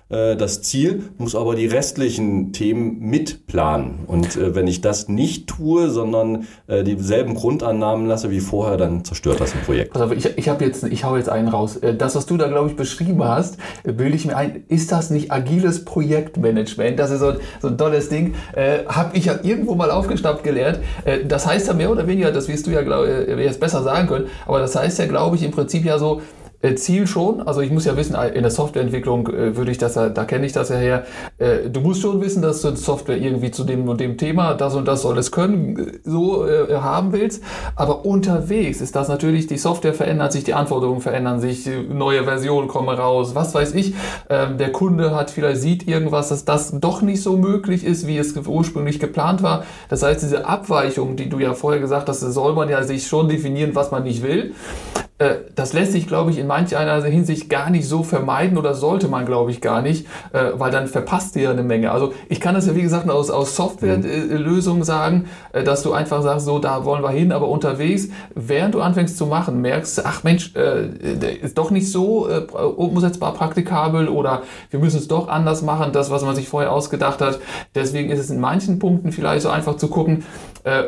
äh, 0.09 0.35
das 0.35 0.61
Ziel, 0.61 1.09
muss 1.17 1.35
aber 1.35 1.55
die 1.55 1.65
restlichen 1.65 2.46
Themen 2.51 2.99
mitplanen. 2.99 3.99
Und 4.07 4.35
äh, 4.35 4.55
wenn 4.55 4.67
ich 4.67 4.81
das 4.81 5.07
nicht 5.07 5.47
tue, 5.47 5.89
sondern 5.89 6.47
äh, 6.67 6.83
dieselben 6.83 7.35
Grundannahmen 7.35 8.07
lasse 8.07 8.31
wie 8.31 8.39
vorher, 8.39 8.77
dann 8.77 9.03
zerstört 9.03 9.39
das 9.39 9.53
ein 9.53 9.61
Projekt. 9.61 9.95
Also 9.95 10.13
ich, 10.13 10.37
ich 10.37 10.49
habe 10.49 10.65
jetzt, 10.65 10.83
ich 10.83 11.03
hau 11.03 11.17
jetzt 11.17 11.29
einen 11.29 11.47
raus. 11.47 11.79
Das, 11.97 12.15
was 12.15 12.25
du 12.25 12.37
da 12.37 12.47
glaube 12.47 12.69
ich 12.69 12.75
beschrieben 12.75 13.23
hast, 13.23 13.57
bilde 13.83 14.15
ich 14.15 14.25
mir 14.25 14.35
ein, 14.35 14.63
ist 14.67 14.91
das 14.91 15.09
nicht 15.09 15.31
agiles 15.31 15.85
Projektmanagement? 15.85 16.99
Das 16.99 17.11
ist 17.11 17.19
so, 17.19 17.33
so 17.61 17.67
ein 17.67 17.77
tolles 17.77 18.09
Ding. 18.09 18.35
Äh, 18.55 18.85
habe 18.87 19.17
ich 19.17 19.25
ja 19.25 19.39
irgendwo 19.43 19.75
mal 19.75 19.91
aufgeschnappt 19.91 20.43
gelernt. 20.43 20.79
Äh, 21.05 21.25
das 21.25 21.47
heißt 21.47 21.67
ja 21.67 21.73
mehr 21.73 21.91
oder 21.91 22.07
weniger, 22.07 22.31
das 22.31 22.47
wirst 22.47 22.67
du 22.67 22.71
ja 22.71 22.81
glaub, 22.81 23.05
jetzt 23.05 23.59
besser 23.59 23.83
sagen 23.83 24.07
können, 24.07 24.27
aber 24.45 24.59
das 24.59 24.75
heißt 24.75 24.99
ja, 24.99 25.05
glaube 25.07 25.35
ich, 25.35 25.43
im 25.43 25.51
Prinzip 25.51 25.85
ja 25.85 25.97
so, 25.97 26.17
äh, 26.19 26.46
Ziel 26.75 27.07
schon, 27.07 27.41
also 27.41 27.61
ich 27.61 27.71
muss 27.71 27.85
ja 27.85 27.95
wissen, 27.97 28.15
in 28.15 28.41
der 28.41 28.51
Softwareentwicklung 28.51 29.27
äh, 29.27 29.55
würde 29.55 29.71
ich 29.71 29.77
das 29.77 29.95
ja, 29.95 30.09
da 30.09 30.25
kenne 30.25 30.45
ich 30.45 30.53
das 30.53 30.69
ja 30.69 30.77
her. 30.77 31.05
Äh, 31.37 31.69
du 31.69 31.81
musst 31.81 32.01
schon 32.01 32.21
wissen, 32.21 32.41
dass 32.41 32.61
du 32.61 32.75
Software 32.75 33.17
irgendwie 33.17 33.51
zu 33.51 33.63
dem 33.63 33.87
und 33.87 33.99
dem 33.99 34.17
Thema, 34.17 34.53
das 34.53 34.75
und 34.75 34.87
das 34.87 35.01
soll 35.01 35.17
es 35.17 35.31
können, 35.31 35.99
so 36.03 36.47
haben 36.47 37.11
willst. 37.11 37.43
Aber 37.75 38.05
unterwegs 38.05 38.81
ist 38.81 38.95
das 38.95 39.07
natürlich, 39.07 39.47
die 39.47 39.57
Software 39.57 39.93
verändert 39.93 40.31
sich, 40.31 40.43
die 40.43 40.53
Anforderungen 40.53 41.01
verändern 41.01 41.39
sich, 41.39 41.67
neue 41.89 42.23
Versionen 42.23 42.67
kommen 42.67 42.89
raus, 42.89 43.35
was 43.35 43.53
weiß 43.53 43.73
ich. 43.75 43.93
Ähm, 44.29 44.57
der 44.57 44.71
Kunde 44.71 45.15
hat 45.15 45.31
vielleicht 45.31 45.61
sieht 45.61 45.87
irgendwas, 45.87 46.29
dass 46.29 46.45
das 46.45 46.79
doch 46.79 47.01
nicht 47.01 47.21
so 47.21 47.37
möglich 47.37 47.83
ist, 47.83 48.07
wie 48.07 48.17
es 48.17 48.35
ursprünglich 48.35 48.99
geplant 48.99 49.43
war. 49.43 49.63
Das 49.89 50.03
heißt, 50.03 50.21
diese 50.21 50.45
Abweichung, 50.45 51.15
die 51.15 51.29
du 51.29 51.39
ja 51.39 51.53
vorher 51.53 51.81
gesagt 51.81 52.09
hast, 52.09 52.19
soll 52.19 52.53
man 52.53 52.69
ja 52.69 52.83
sich 52.83 53.07
schon 53.07 53.29
definieren, 53.29 53.75
was 53.75 53.91
man 53.91 54.03
nicht 54.03 54.23
will. 54.23 54.53
Äh, 55.19 55.35
das 55.55 55.73
lässt 55.73 55.93
sich, 55.93 56.07
glaube 56.07 56.29
ich, 56.31 56.37
in 56.37 56.45
manch 56.45 56.75
einer 56.77 57.03
Hinsicht 57.03 57.49
gar 57.49 57.69
nicht 57.69 57.87
so 57.87 58.03
vermeiden 58.03 58.57
oder 58.57 58.75
sollte 58.75 59.07
man, 59.07 59.25
glaube 59.25 59.49
ich, 59.49 59.61
gar 59.61 59.81
nicht, 59.81 60.05
äh, 60.31 60.51
weil 60.53 60.71
dann 60.71 60.87
verpasst 60.87 61.35
ihr 61.35 61.43
ja 61.43 61.51
eine 61.51 61.63
Menge. 61.63 61.91
Also 61.91 62.13
ich 62.29 62.39
kann 62.39 62.53
das 62.53 62.67
ja, 62.67 62.75
wie 62.75 62.83
gesagt, 62.83 63.09
aus, 63.09 63.31
aus 63.31 63.55
Softwarelösungen 63.55 64.83
sagen, 64.83 65.25
äh, 65.53 65.63
dass 65.63 65.81
du 65.81 65.93
einfach 65.93 66.21
sagst, 66.21 66.45
so, 66.45 66.59
da 66.59 66.85
wollen 66.85 67.01
wir 67.03 67.09
hin, 67.09 67.31
aber 67.31 67.47
unterwegs, 67.47 68.09
während 68.35 68.75
du 68.75 68.81
anfängst 68.81 69.17
zu 69.17 69.25
machen, 69.25 69.61
merkst, 69.61 70.05
ach 70.05 70.23
Mensch, 70.23 70.53
ist 71.41 71.57
doch 71.57 71.71
nicht 71.71 71.91
so 71.91 72.27
umsetzbar 72.77 73.33
praktikabel 73.33 74.07
oder 74.07 74.43
wir 74.69 74.79
müssen 74.79 74.97
es 74.97 75.07
doch 75.07 75.27
anders 75.27 75.61
machen, 75.61 75.91
das, 75.93 76.09
was 76.11 76.23
man 76.23 76.35
sich 76.35 76.47
vorher 76.47 76.71
ausgedacht 76.71 77.21
hat. 77.21 77.39
Deswegen 77.75 78.09
ist 78.09 78.19
es 78.19 78.29
in 78.29 78.39
manchen 78.39 78.79
Punkten 78.79 79.11
vielleicht 79.11 79.41
so 79.41 79.49
einfach 79.49 79.77
zu 79.77 79.87
gucken, 79.87 80.23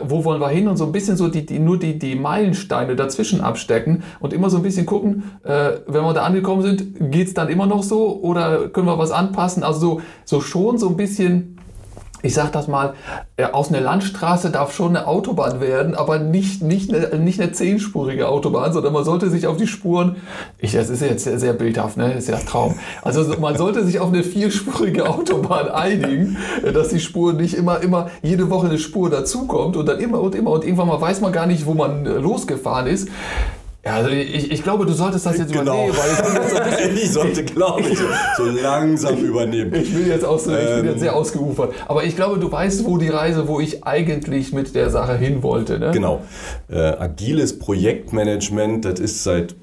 wo 0.04 0.24
wollen 0.26 0.42
wir 0.42 0.50
hin 0.50 0.68
und 0.68 0.78
so 0.78 0.86
ein 0.86 0.92
bisschen 0.92 1.16
so 1.18 1.28
die, 1.28 1.46
die 1.46 1.60
nur 1.60 1.80
die, 1.80 1.98
die 1.98 2.16
Meilensteine 2.16 2.96
dazwischen 2.96 3.42
abstecken 3.42 4.04
und 4.20 4.34
immer 4.34 4.50
so 4.50 4.58
ein 4.58 4.64
bisschen 4.64 4.86
gucken, 4.86 5.24
äh, 5.44 5.72
wenn 5.88 6.04
wir 6.04 6.14
da 6.14 6.24
angekommen 6.24 6.62
sind, 6.62 7.12
geht 7.12 7.28
es 7.28 7.34
dann 7.34 7.50
immer 7.50 7.66
noch 7.66 7.84
so 7.84 8.20
oder 8.22 8.70
können 8.70 8.88
wir 8.88 8.98
was 8.98 9.12
anpassen? 9.12 9.64
Also 9.64 9.80
so, 9.80 10.02
so 10.26 10.42
schon 10.42 10.78
so 10.78 10.90
ein 10.90 10.98
bisschen 10.98 11.58
ich 12.22 12.34
sag 12.34 12.52
das 12.52 12.68
mal, 12.68 12.94
äh, 13.38 13.46
aus 13.46 13.70
einer 13.70 13.82
Landstraße 13.82 14.50
darf 14.50 14.74
schon 14.74 14.96
eine 14.96 15.08
Autobahn 15.08 15.62
werden, 15.62 15.96
aber 15.96 16.20
nicht, 16.20 16.62
nicht, 16.62 16.94
eine, 16.94 17.18
nicht 17.20 17.40
eine 17.40 17.52
zehnspurige 17.52 18.28
Autobahn, 18.28 18.74
sondern 18.74 18.94
man 18.94 19.06
sollte 19.06 19.30
sich 19.30 19.48
auf 19.48 19.58
die 19.58 19.68
Spuren, 19.68 20.18
ich, 20.58 20.74
das 20.74 20.90
ist 20.90 21.02
jetzt 21.02 21.24
sehr, 21.24 21.40
sehr 21.40 21.54
bildhaft, 21.54 21.98
ne? 21.98 22.10
das 22.10 22.24
ist 22.24 22.30
ja 22.30 22.38
Traum. 22.38 22.78
Also 23.02 23.24
man 23.40 23.58
sollte 23.58 23.86
sich 23.86 24.00
auf 24.00 24.10
eine 24.10 24.24
vierspurige 24.24 25.10
Autobahn 25.10 25.68
einigen, 25.70 26.38
äh, 26.64 26.72
dass 26.72 26.90
die 26.90 27.00
Spur 27.00 27.34
nicht 27.34 27.54
immer, 27.54 27.82
immer 27.82 28.10
jede 28.22 28.50
Woche 28.50 28.68
eine 28.68 28.80
Spur 28.80 29.10
dazukommt 29.10 29.78
und 29.78 29.86
dann 29.86 30.00
immer 30.00 30.22
und 30.22 30.36
immer 30.36 30.52
und 30.52 30.64
irgendwann 30.64 30.88
mal 30.88 31.02
weiß 31.02 31.22
man 31.22 31.32
gar 31.32 31.46
nicht, 31.46 31.66
wo 31.66 31.74
man 31.74 32.06
äh, 32.06 32.10
losgefahren 32.10 32.88
ist. 32.88 33.10
Ja, 33.86 33.96
also 33.96 34.10
ich, 34.10 34.52
ich 34.52 34.62
glaube, 34.62 34.86
du 34.86 34.92
solltest 34.92 35.26
das 35.26 35.38
jetzt 35.38 35.54
genau. 35.54 35.88
übernehmen, 35.88 35.98
weil 35.98 36.96
ich 36.96 37.04
Ich 37.04 37.12
sollte, 37.14 37.46
glaube 37.46 37.82
ich, 37.82 37.98
so 38.36 38.44
langsam 38.44 39.18
übernehmen. 39.18 39.74
Ich 39.74 39.94
bin 39.94 40.06
jetzt, 40.06 40.26
aus, 40.26 40.48
ähm, 40.48 40.56
ich 40.60 40.76
bin 40.76 40.86
jetzt 40.86 41.00
sehr 41.00 41.12
ähm. 41.12 41.18
ausgeufert. 41.18 41.74
Aber 41.88 42.04
ich 42.04 42.16
glaube, 42.16 42.40
du 42.40 42.52
weißt, 42.52 42.84
wo 42.86 42.98
die 42.98 43.08
Reise, 43.08 43.48
wo 43.48 43.62
ich 43.62 43.86
eigentlich 43.86 44.52
mit 44.52 44.76
der 44.76 44.90
Sache 44.90 45.16
hin 45.16 45.44
wollte. 45.44 45.80
Ne? 45.80 45.92
Genau. 45.92 46.22
Äh, 46.70 46.78
agiles 46.78 47.58
Projektmanagement, 47.58 48.84
das 48.84 49.00
ist 49.00 49.24
seit 49.24 49.56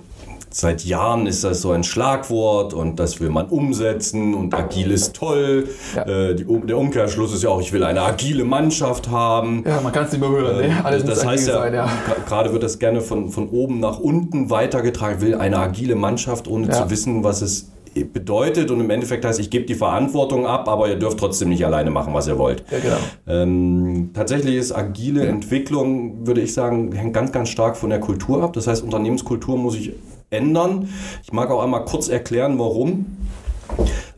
seit 0.57 0.87
Jahren 0.87 1.27
ist 1.27 1.45
das 1.45 1.61
so 1.61 1.73
ein 1.73 1.85
Schlagwort 1.85 2.73
und 2.73 2.99
das 2.99 3.21
will 3.21 3.29
man 3.29 3.47
umsetzen 3.49 4.35
und 4.35 4.55
agil 4.55 4.91
ist 4.91 5.15
toll. 5.15 5.69
Ja. 5.95 6.03
Äh, 6.07 6.35
die, 6.35 6.47
der 6.67 6.79
Umkehrschluss 6.79 7.35
ist 7.35 7.43
ja 7.43 7.51
auch, 7.51 7.61
ich 7.61 7.75
will 7.75 7.85
eine 7.85 8.01
agile 8.01 8.45
Mannschaft 8.45 9.11
haben. 9.11 9.65
Ja, 9.67 9.83
man 9.83 9.93
kann 9.93 10.07
es 10.07 10.13
nicht 10.13 10.21
mehr 10.21 10.31
hören. 10.31 10.65
Äh, 10.65 10.69
ne? 10.69 10.85
Alles 10.85 11.05
das 11.05 11.27
heißt 11.27 11.49
ja, 11.49 11.55
sein, 11.55 11.75
ja. 11.75 11.91
gerade 12.27 12.55
wird 12.55 12.63
das 12.63 12.79
gerne 12.79 13.03
von, 13.03 13.29
von 13.29 13.51
oben 13.51 13.81
nach 13.81 13.99
unten 13.99 14.49
weitergetragen, 14.49 15.21
will 15.21 15.35
eine 15.35 15.59
agile 15.59 15.95
Mannschaft, 15.95 16.49
ohne 16.49 16.69
ja. 16.69 16.73
zu 16.73 16.89
wissen, 16.89 17.23
was 17.23 17.43
es 17.43 17.71
bedeutet 18.05 18.71
und 18.71 18.81
im 18.81 18.89
Endeffekt 18.89 19.25
heißt, 19.27 19.41
ich 19.41 19.51
gebe 19.51 19.67
die 19.67 19.75
Verantwortung 19.75 20.47
ab, 20.47 20.69
aber 20.69 20.89
ihr 20.89 20.97
dürft 20.97 21.19
trotzdem 21.19 21.51
nicht 21.51 21.65
alleine 21.67 21.91
machen, 21.91 22.15
was 22.15 22.29
ihr 22.29 22.39
wollt. 22.39 22.65
Ja, 22.71 22.79
genau. 22.79 22.97
ähm, 23.27 24.11
tatsächlich 24.15 24.57
ist 24.57 24.73
agile. 24.73 25.27
Entwicklung, 25.27 26.27
würde 26.27 26.41
ich 26.41 26.55
sagen, 26.55 26.93
hängt 26.93 27.13
ganz, 27.13 27.33
ganz 27.33 27.51
stark 27.51 27.77
von 27.77 27.91
der 27.91 28.01
Kultur 28.01 28.43
ab. 28.43 28.53
Das 28.55 28.67
heißt, 28.67 28.83
Unternehmenskultur 28.83 29.57
muss 29.57 29.77
ich 29.77 29.93
ändern. 30.31 30.89
Ich 31.23 31.33
mag 31.33 31.51
auch 31.51 31.63
einmal 31.63 31.85
kurz 31.85 32.09
erklären, 32.09 32.59
warum. 32.59 33.07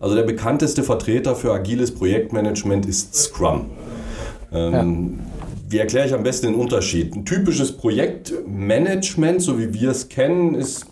Also 0.01 0.15
der 0.15 0.23
bekannteste 0.23 0.83
Vertreter 0.83 1.35
für 1.35 1.53
agiles 1.53 1.95
Projektmanagement 1.95 2.87
ist 2.87 3.15
Scrum. 3.15 3.67
Ähm, 4.53 4.73
ja 4.73 5.29
wie 5.71 5.79
erkläre 5.79 6.07
ich 6.07 6.15
am 6.15 6.23
besten 6.23 6.47
den 6.47 6.55
Unterschied? 6.55 7.15
Ein 7.15 7.27
typisches 7.27 7.73
Projektmanagement, 7.73 9.43
so 9.43 9.59
wie 9.59 9.75
wir 9.75 9.91
es 9.91 10.09
kennen, 10.09 10.55
ist 10.55 10.87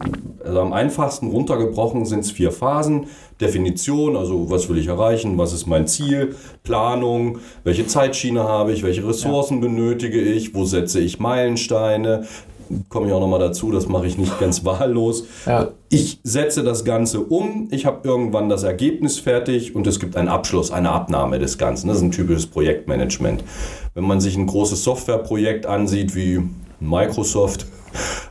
also 0.44 0.60
am 0.60 0.72
einfachsten 0.72 1.30
runtergebrochen 1.30 2.04
sind 2.04 2.20
es 2.20 2.30
vier 2.30 2.52
Phasen. 2.52 3.06
Definition, 3.40 4.16
also 4.16 4.50
was 4.50 4.68
will 4.68 4.78
ich 4.78 4.86
erreichen, 4.86 5.36
was 5.36 5.52
ist 5.52 5.66
mein 5.66 5.86
Ziel, 5.86 6.36
Planung, 6.62 7.38
welche 7.64 7.86
Zeitschiene 7.86 8.42
habe 8.42 8.72
ich, 8.72 8.82
welche 8.82 9.06
Ressourcen 9.06 9.62
ja. 9.62 9.68
benötige 9.68 10.20
ich, 10.20 10.54
wo 10.54 10.64
setze 10.64 11.00
ich 11.00 11.20
Meilensteine, 11.20 12.26
komme 12.88 13.06
ich 13.06 13.12
auch 13.12 13.20
nochmal 13.20 13.40
dazu, 13.40 13.70
das 13.70 13.88
mache 13.88 14.06
ich 14.06 14.18
nicht 14.18 14.38
ganz 14.40 14.64
wahllos. 14.64 15.24
Ja. 15.46 15.68
Ich 15.88 16.20
setze 16.22 16.62
das 16.62 16.84
Ganze 16.84 17.20
um, 17.20 17.68
ich 17.70 17.86
habe 17.86 18.06
irgendwann 18.08 18.48
das 18.48 18.62
Ergebnis 18.62 19.18
fertig 19.18 19.74
und 19.74 19.86
es 19.86 20.00
gibt 20.00 20.16
einen 20.16 20.28
Abschluss, 20.28 20.70
eine 20.70 20.90
Abnahme 20.90 21.38
des 21.38 21.58
Ganzen. 21.58 21.88
Das 21.88 21.98
ist 21.98 22.02
ein 22.02 22.10
typisches 22.10 22.46
Projektmanagement. 22.46 23.44
Wenn 23.94 24.04
man 24.04 24.20
sich 24.20 24.36
ein 24.36 24.46
großes 24.46 24.82
Softwareprojekt 24.84 25.66
ansieht 25.66 26.14
wie 26.14 26.42
Microsoft, 26.80 27.66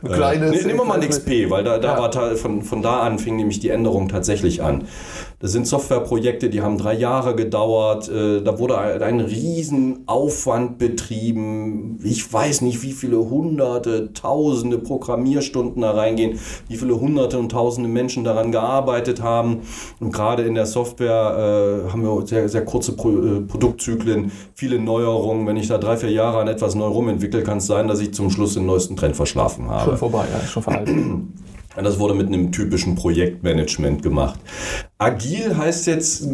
ein 0.02 0.12
kleines, 0.12 0.62
äh, 0.62 0.66
nehmen 0.66 0.78
wir 0.80 0.84
mal 0.84 1.00
ein 1.00 1.08
XP, 1.08 1.50
weil 1.50 1.64
da, 1.64 1.78
da 1.78 1.94
ja. 1.94 2.14
war 2.14 2.36
von, 2.36 2.62
von 2.62 2.82
da 2.82 3.00
an 3.00 3.18
fing 3.18 3.36
nämlich 3.36 3.60
die 3.60 3.70
Änderung 3.70 4.08
tatsächlich 4.08 4.62
an. 4.62 4.84
Das 5.38 5.52
sind 5.52 5.66
Softwareprojekte, 5.66 6.48
die 6.48 6.62
haben 6.62 6.78
drei 6.78 6.94
Jahre 6.94 7.36
gedauert. 7.36 8.08
Äh, 8.08 8.40
da 8.40 8.58
wurde 8.58 8.78
ein 8.78 9.20
Riesenaufwand 9.20 10.78
betrieben. 10.78 12.00
Ich 12.02 12.32
weiß 12.32 12.62
nicht, 12.62 12.82
wie 12.82 12.92
viele 12.92 13.18
hunderte, 13.18 14.14
tausende 14.14 14.78
Programmierstunden 14.78 15.82
da 15.82 15.90
reingehen, 15.90 16.38
wie 16.68 16.76
viele 16.76 16.98
hunderte 16.98 17.38
und 17.38 17.50
tausende 17.50 17.90
Menschen 17.90 18.24
daran 18.24 18.50
gearbeitet 18.50 19.22
haben. 19.22 19.60
Und 20.00 20.10
gerade 20.10 20.44
in 20.44 20.54
der 20.54 20.64
Software 20.64 21.84
äh, 21.86 21.92
haben 21.92 22.02
wir 22.02 22.26
sehr, 22.26 22.48
sehr 22.48 22.64
kurze 22.64 22.92
Pro 22.92 23.10
äh, 23.10 23.40
Produktzyklen, 23.42 24.32
viele 24.54 24.78
Neuerungen. 24.78 25.46
Wenn 25.46 25.58
ich 25.58 25.68
da 25.68 25.76
drei, 25.76 25.98
vier 25.98 26.12
Jahre 26.12 26.38
an 26.38 26.48
etwas 26.48 26.74
neu 26.74 26.86
rumentwickle, 26.86 27.42
kann 27.42 27.58
es 27.58 27.66
sein, 27.66 27.88
dass 27.88 28.00
ich 28.00 28.14
zum 28.14 28.30
Schluss 28.30 28.54
den 28.54 28.64
neuesten 28.64 28.96
Trend 28.96 29.14
verschlafen 29.14 29.68
habe. 29.68 29.90
Schon 29.90 29.98
vorbei, 29.98 30.24
ja, 30.32 30.46
schon 30.46 30.62
veraltet. 30.62 30.96
Das 31.82 31.98
wurde 31.98 32.14
mit 32.14 32.28
einem 32.28 32.52
typischen 32.52 32.94
Projektmanagement 32.94 34.02
gemacht. 34.02 34.40
Agil 34.98 35.56
heißt 35.56 35.86
jetzt, 35.86 36.26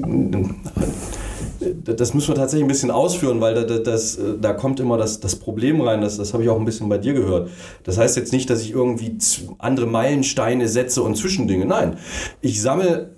das 1.84 2.14
müssen 2.14 2.28
wir 2.28 2.34
tatsächlich 2.34 2.64
ein 2.64 2.68
bisschen 2.68 2.90
ausführen, 2.90 3.40
weil 3.40 3.54
da, 3.54 3.78
das, 3.78 4.18
da 4.40 4.52
kommt 4.52 4.80
immer 4.80 4.96
das, 4.96 5.20
das 5.20 5.36
Problem 5.36 5.80
rein, 5.80 6.00
das, 6.00 6.16
das 6.16 6.32
habe 6.32 6.42
ich 6.44 6.48
auch 6.48 6.58
ein 6.58 6.64
bisschen 6.64 6.88
bei 6.88 6.98
dir 6.98 7.12
gehört. 7.12 7.50
Das 7.84 7.98
heißt 7.98 8.16
jetzt 8.16 8.32
nicht, 8.32 8.48
dass 8.50 8.62
ich 8.62 8.70
irgendwie 8.70 9.16
andere 9.58 9.86
Meilensteine 9.86 10.68
setze 10.68 11.02
und 11.02 11.16
Zwischendinge. 11.16 11.66
Nein, 11.66 11.96
ich 12.40 12.62
sammle 12.62 13.10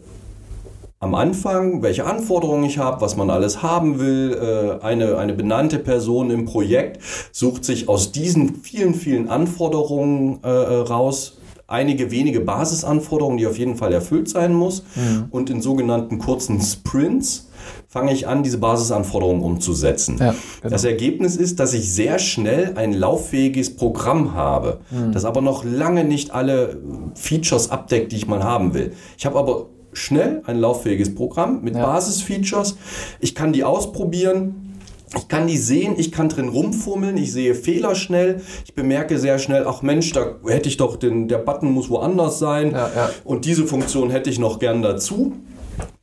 am 1.00 1.14
Anfang, 1.14 1.82
welche 1.82 2.06
Anforderungen 2.06 2.64
ich 2.64 2.78
habe, 2.78 3.02
was 3.02 3.16
man 3.16 3.28
alles 3.28 3.62
haben 3.62 3.98
will. 3.98 4.32
Äh, 4.80 4.84
eine, 4.84 5.18
eine 5.18 5.34
benannte 5.34 5.78
Person 5.78 6.30
im 6.30 6.46
Projekt 6.46 7.00
sucht 7.30 7.64
sich 7.66 7.88
aus 7.90 8.10
diesen 8.10 8.56
vielen, 8.56 8.94
vielen 8.94 9.28
Anforderungen 9.28 10.38
äh, 10.42 10.48
raus 10.48 11.36
einige 11.66 12.10
wenige 12.10 12.40
Basisanforderungen, 12.40 13.38
die 13.38 13.46
auf 13.46 13.58
jeden 13.58 13.76
Fall 13.76 13.92
erfüllt 13.92 14.28
sein 14.28 14.52
muss. 14.52 14.84
Mhm. 14.94 15.26
Und 15.30 15.50
in 15.50 15.62
sogenannten 15.62 16.18
kurzen 16.18 16.60
Sprints 16.60 17.48
fange 17.88 18.12
ich 18.12 18.28
an, 18.28 18.42
diese 18.42 18.58
Basisanforderungen 18.58 19.42
umzusetzen. 19.42 20.18
Ja, 20.18 20.34
genau. 20.60 20.70
Das 20.70 20.84
Ergebnis 20.84 21.36
ist, 21.36 21.60
dass 21.60 21.72
ich 21.72 21.92
sehr 21.92 22.18
schnell 22.18 22.72
ein 22.76 22.92
lauffähiges 22.92 23.76
Programm 23.76 24.34
habe, 24.34 24.80
mhm. 24.90 25.12
das 25.12 25.24
aber 25.24 25.40
noch 25.40 25.64
lange 25.64 26.04
nicht 26.04 26.32
alle 26.32 26.78
Features 27.14 27.70
abdeckt, 27.70 28.12
die 28.12 28.16
ich 28.16 28.26
mal 28.26 28.42
haben 28.42 28.74
will. 28.74 28.92
Ich 29.16 29.24
habe 29.24 29.38
aber 29.38 29.66
schnell 29.92 30.42
ein 30.46 30.58
lauffähiges 30.58 31.14
Programm 31.14 31.62
mit 31.62 31.76
ja. 31.76 31.86
Basisfeatures. 31.86 32.76
Ich 33.20 33.34
kann 33.34 33.52
die 33.52 33.64
ausprobieren 33.64 34.73
ich 35.16 35.28
kann 35.28 35.46
die 35.46 35.58
sehen, 35.58 35.94
ich 35.96 36.12
kann 36.12 36.28
drin 36.28 36.48
rumfummeln, 36.48 37.16
ich 37.16 37.32
sehe 37.32 37.54
Fehler 37.54 37.94
schnell, 37.94 38.40
ich 38.64 38.74
bemerke 38.74 39.18
sehr 39.18 39.38
schnell, 39.38 39.66
ach 39.66 39.82
Mensch, 39.82 40.12
da 40.12 40.36
hätte 40.46 40.68
ich 40.68 40.76
doch 40.76 40.96
den, 40.96 41.28
der 41.28 41.38
Button 41.38 41.70
muss 41.70 41.90
woanders 41.90 42.38
sein 42.38 42.72
ja, 42.72 42.90
ja. 42.94 43.10
und 43.24 43.44
diese 43.44 43.66
Funktion 43.66 44.10
hätte 44.10 44.30
ich 44.30 44.38
noch 44.38 44.58
gern 44.58 44.82
dazu. 44.82 45.32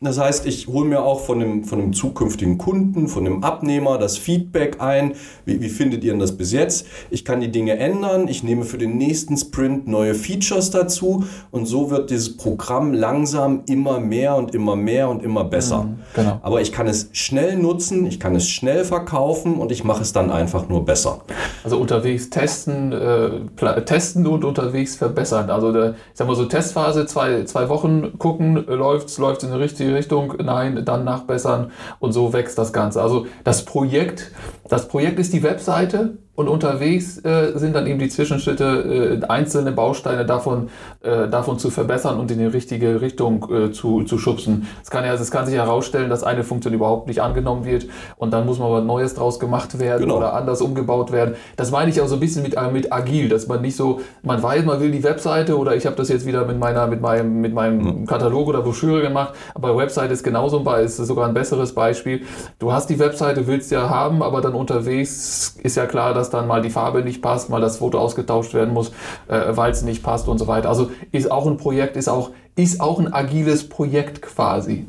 Das 0.03 0.17
heißt, 0.17 0.47
ich 0.47 0.67
hole 0.67 0.89
mir 0.89 1.03
auch 1.03 1.19
von 1.19 1.39
dem, 1.39 1.63
von 1.63 1.77
dem 1.77 1.93
zukünftigen 1.93 2.57
Kunden, 2.57 3.07
von 3.07 3.23
dem 3.23 3.43
Abnehmer 3.43 3.99
das 3.99 4.17
Feedback 4.17 4.81
ein. 4.81 5.13
Wie, 5.45 5.61
wie 5.61 5.69
findet 5.69 6.03
ihr 6.03 6.11
denn 6.11 6.19
das 6.19 6.35
bis 6.35 6.51
jetzt? 6.51 6.87
Ich 7.11 7.23
kann 7.23 7.39
die 7.39 7.51
Dinge 7.51 7.77
ändern. 7.77 8.27
Ich 8.27 8.41
nehme 8.41 8.63
für 8.63 8.79
den 8.79 8.97
nächsten 8.97 9.37
Sprint 9.37 9.87
neue 9.87 10.15
Features 10.15 10.71
dazu. 10.71 11.25
Und 11.51 11.67
so 11.67 11.91
wird 11.91 12.09
dieses 12.09 12.35
Programm 12.35 12.93
langsam 12.93 13.61
immer 13.67 13.99
mehr 13.99 14.35
und 14.35 14.55
immer 14.55 14.75
mehr 14.75 15.07
und 15.07 15.21
immer 15.21 15.43
besser. 15.43 15.83
Mhm, 15.83 15.99
genau. 16.15 16.39
Aber 16.41 16.61
ich 16.61 16.71
kann 16.71 16.87
es 16.87 17.09
schnell 17.11 17.55
nutzen, 17.55 18.07
ich 18.07 18.19
kann 18.19 18.35
es 18.35 18.49
schnell 18.49 18.83
verkaufen 18.83 19.57
und 19.57 19.71
ich 19.71 19.83
mache 19.83 20.01
es 20.01 20.13
dann 20.13 20.31
einfach 20.31 20.67
nur 20.67 20.83
besser. 20.83 21.21
Also 21.63 21.77
unterwegs 21.77 22.31
testen, 22.31 22.91
äh, 22.91 23.81
testen 23.85 24.25
und 24.25 24.43
unterwegs 24.43 24.95
verbessern. 24.95 25.51
Also 25.51 25.71
der, 25.71 25.91
ich 25.91 25.95
sag 26.15 26.25
mal 26.25 26.35
so 26.35 26.45
Testphase, 26.45 27.05
zwei, 27.05 27.43
zwei 27.43 27.69
Wochen 27.69 28.17
gucken, 28.17 28.65
läuft 28.65 29.09
es 29.09 29.19
läuft 29.19 29.43
in 29.43 29.49
eine 29.49 29.60
richtige 29.61 29.93
Richtung, 29.93 30.35
nein, 30.43 30.83
dann 30.83 31.03
nachbessern 31.03 31.71
und 31.99 32.11
so 32.11 32.33
wächst 32.33 32.57
das 32.57 32.73
Ganze. 32.73 33.01
Also 33.01 33.27
das 33.43 33.65
Projekt, 33.65 34.31
das 34.67 34.87
Projekt 34.87 35.19
ist 35.19 35.33
die 35.33 35.43
Webseite 35.43 36.17
und 36.33 36.47
unterwegs 36.47 37.17
äh, 37.25 37.51
sind 37.55 37.75
dann 37.75 37.85
eben 37.87 37.99
die 37.99 38.07
Zwischenschritte, 38.07 39.19
äh, 39.21 39.25
einzelne 39.27 39.73
Bausteine 39.73 40.25
davon, 40.25 40.69
äh, 41.01 41.27
davon 41.27 41.59
zu 41.59 41.69
verbessern 41.69 42.19
und 42.19 42.31
in 42.31 42.39
die 42.39 42.45
richtige 42.45 43.01
Richtung 43.01 43.47
äh, 43.51 43.71
zu, 43.71 44.03
zu 44.03 44.17
schubsen. 44.17 44.65
Es 44.81 44.89
kann, 44.89 45.03
ja, 45.03 45.11
also 45.11 45.23
es 45.23 45.31
kann 45.31 45.45
sich 45.45 45.55
herausstellen, 45.55 46.09
dass 46.09 46.23
eine 46.23 46.45
Funktion 46.45 46.73
überhaupt 46.73 47.07
nicht 47.07 47.21
angenommen 47.21 47.65
wird 47.65 47.87
und 48.15 48.31
dann 48.31 48.45
muss 48.45 48.59
mal 48.59 48.71
was 48.71 48.83
Neues 48.85 49.13
draus 49.13 49.39
gemacht 49.39 49.77
werden 49.77 50.03
genau. 50.03 50.17
oder 50.17 50.33
anders 50.33 50.61
umgebaut 50.61 51.11
werden. 51.11 51.35
Das 51.57 51.69
meine 51.69 51.91
ich 51.91 51.99
auch 51.99 52.07
so 52.07 52.15
ein 52.15 52.21
bisschen 52.21 52.43
mit, 52.43 52.55
äh, 52.55 52.71
mit 52.71 52.93
agil, 52.93 53.27
dass 53.27 53.47
man 53.47 53.61
nicht 53.61 53.75
so, 53.75 53.99
man 54.23 54.41
weiß, 54.41 54.63
man 54.63 54.79
will 54.79 54.91
die 54.91 55.03
Webseite 55.03 55.57
oder 55.57 55.75
ich 55.75 55.85
habe 55.85 55.97
das 55.97 56.07
jetzt 56.07 56.25
wieder 56.25 56.45
mit 56.45 56.57
meiner, 56.57 56.87
mit 56.87 57.01
meinem, 57.01 57.41
mit 57.41 57.53
meinem 57.53 58.01
mhm. 58.01 58.05
Katalog 58.05 58.47
oder 58.47 58.61
Broschüre 58.61 59.01
gemacht, 59.01 59.33
aber 59.53 59.75
Webseite 59.75 60.13
ist 60.13 60.23
genauso 60.23 60.63
ein, 60.65 60.85
ist 60.85 60.95
sogar 60.95 61.27
ein 61.27 61.33
besseres 61.33 61.75
Beispiel. 61.75 62.21
Du 62.57 62.71
hast 62.71 62.89
die 62.89 62.99
Webseite, 62.99 63.47
willst 63.47 63.69
ja 63.69 63.89
haben, 63.89 64.23
aber 64.23 64.39
dann 64.39 64.53
unterwegs 64.53 65.57
ist 65.61 65.75
ja 65.75 65.85
klar, 65.85 66.13
dass 66.13 66.20
dann 66.29 66.47
mal 66.47 66.61
die 66.61 66.69
Farbe 66.69 67.03
nicht 67.03 67.21
passt, 67.21 67.49
mal 67.49 67.61
das 67.61 67.77
Foto 67.77 67.99
ausgetauscht 67.99 68.53
werden 68.53 68.73
muss, 68.73 68.91
äh, 69.27 69.55
weil 69.55 69.71
es 69.71 69.81
nicht 69.81 70.03
passt 70.03 70.27
und 70.27 70.37
so 70.37 70.47
weiter. 70.47 70.69
Also 70.69 70.91
ist 71.11 71.31
auch 71.31 71.47
ein 71.47 71.57
Projekt, 71.57 71.97
ist 71.97 72.09
auch, 72.09 72.31
ist 72.55 72.79
auch 72.79 72.99
ein 72.99 73.11
agiles 73.13 73.67
Projekt 73.67 74.21
quasi. 74.21 74.85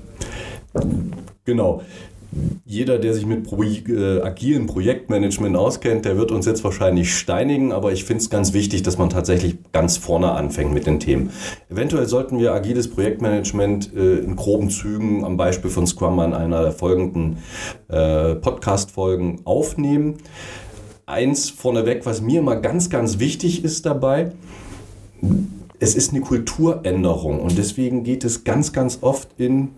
Genau 1.44 1.82
jeder, 2.64 2.98
der 2.98 3.12
sich 3.12 3.26
mit 3.26 3.44
Pro 3.44 3.62
äh, 3.62 4.20
agilen 4.22 4.66
Projektmanagement 4.66 5.56
auskennt, 5.56 6.04
der 6.04 6.16
wird 6.16 6.30
uns 6.30 6.46
jetzt 6.46 6.64
wahrscheinlich 6.64 7.14
steinigen, 7.14 7.72
aber 7.72 7.92
ich 7.92 8.04
finde 8.04 8.22
es 8.22 8.30
ganz 8.30 8.52
wichtig, 8.54 8.82
dass 8.82 8.96
man 8.96 9.10
tatsächlich 9.10 9.56
ganz 9.72 9.98
vorne 9.98 10.32
anfängt 10.32 10.72
mit 10.72 10.86
den 10.86 10.98
Themen. 10.98 11.30
Eventuell 11.68 12.06
sollten 12.06 12.38
wir 12.38 12.52
agiles 12.52 12.88
Projektmanagement 12.88 13.94
äh, 13.94 14.18
in 14.18 14.36
groben 14.36 14.70
Zügen 14.70 15.24
am 15.24 15.36
Beispiel 15.36 15.70
von 15.70 15.86
Scrum 15.86 16.18
an 16.20 16.32
einer 16.32 16.62
der 16.62 16.72
folgenden 16.72 17.38
äh, 17.88 18.34
Podcast-Folgen 18.36 19.42
aufnehmen 19.44 20.16
eins 21.06 21.50
vorneweg, 21.50 22.06
was 22.06 22.20
mir 22.20 22.40
immer 22.40 22.56
ganz, 22.56 22.90
ganz 22.90 23.18
wichtig 23.18 23.64
ist 23.64 23.86
dabei. 23.86 24.32
Es 25.78 25.96
ist 25.96 26.12
eine 26.12 26.20
Kulturänderung 26.20 27.40
und 27.40 27.58
deswegen 27.58 28.04
geht 28.04 28.24
es 28.24 28.44
ganz, 28.44 28.72
ganz 28.72 28.98
oft 29.00 29.28
in, 29.36 29.70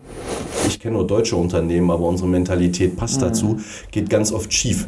ich 0.68 0.78
kenne 0.78 0.96
nur 0.96 1.06
deutsche 1.06 1.36
Unternehmen, 1.36 1.90
aber 1.90 2.04
unsere 2.06 2.28
Mentalität 2.28 2.96
passt 2.96 3.16
mhm. 3.16 3.24
dazu, 3.24 3.60
geht 3.90 4.10
ganz 4.10 4.30
oft 4.30 4.52
schief, 4.52 4.86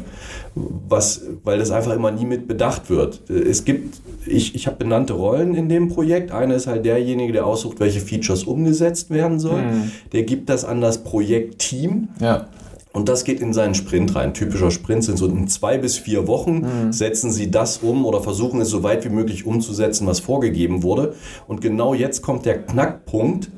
was, 0.53 1.21
weil 1.43 1.57
das 1.57 1.71
einfach 1.71 1.95
immer 1.95 2.11
nie 2.11 2.25
mit 2.25 2.47
bedacht 2.47 2.91
wird. 2.91 3.27
Es 3.31 3.65
gibt, 3.65 3.99
ich, 4.27 4.53
ich 4.53 4.67
habe 4.67 4.77
benannte 4.77 5.13
Rollen 5.13 5.55
in 5.55 5.69
dem 5.69 5.87
Projekt. 5.89 6.31
Einer 6.31 6.53
ist 6.55 6.67
halt 6.67 6.85
derjenige, 6.85 7.33
der 7.33 7.47
aussucht, 7.47 7.79
welche 7.79 7.99
Features 7.99 8.43
umgesetzt 8.43 9.09
werden 9.09 9.39
sollen. 9.39 9.65
Mhm. 9.65 9.91
Der 10.11 10.21
gibt 10.21 10.49
das 10.49 10.65
an 10.65 10.81
das 10.81 11.03
Projektteam. 11.03 12.09
Ja. 12.19 12.47
Und 12.93 13.09
das 13.09 13.23
geht 13.23 13.41
in 13.41 13.53
seinen 13.53 13.75
Sprint 13.75 14.15
rein. 14.15 14.33
Typischer 14.33 14.71
Sprint 14.71 15.03
sind 15.03 15.17
so 15.17 15.27
in 15.27 15.47
zwei 15.47 15.77
bis 15.77 15.97
vier 15.97 16.27
Wochen, 16.27 16.61
mhm. 16.87 16.93
setzen 16.93 17.31
Sie 17.31 17.51
das 17.51 17.77
um 17.77 18.05
oder 18.05 18.21
versuchen 18.21 18.61
es 18.61 18.69
so 18.69 18.83
weit 18.83 19.05
wie 19.05 19.09
möglich 19.09 19.45
umzusetzen, 19.45 20.07
was 20.07 20.19
vorgegeben 20.19 20.83
wurde. 20.83 21.13
Und 21.47 21.61
genau 21.61 21.93
jetzt 21.93 22.21
kommt 22.21 22.45
der 22.45 22.63
Knackpunkt 22.63 23.51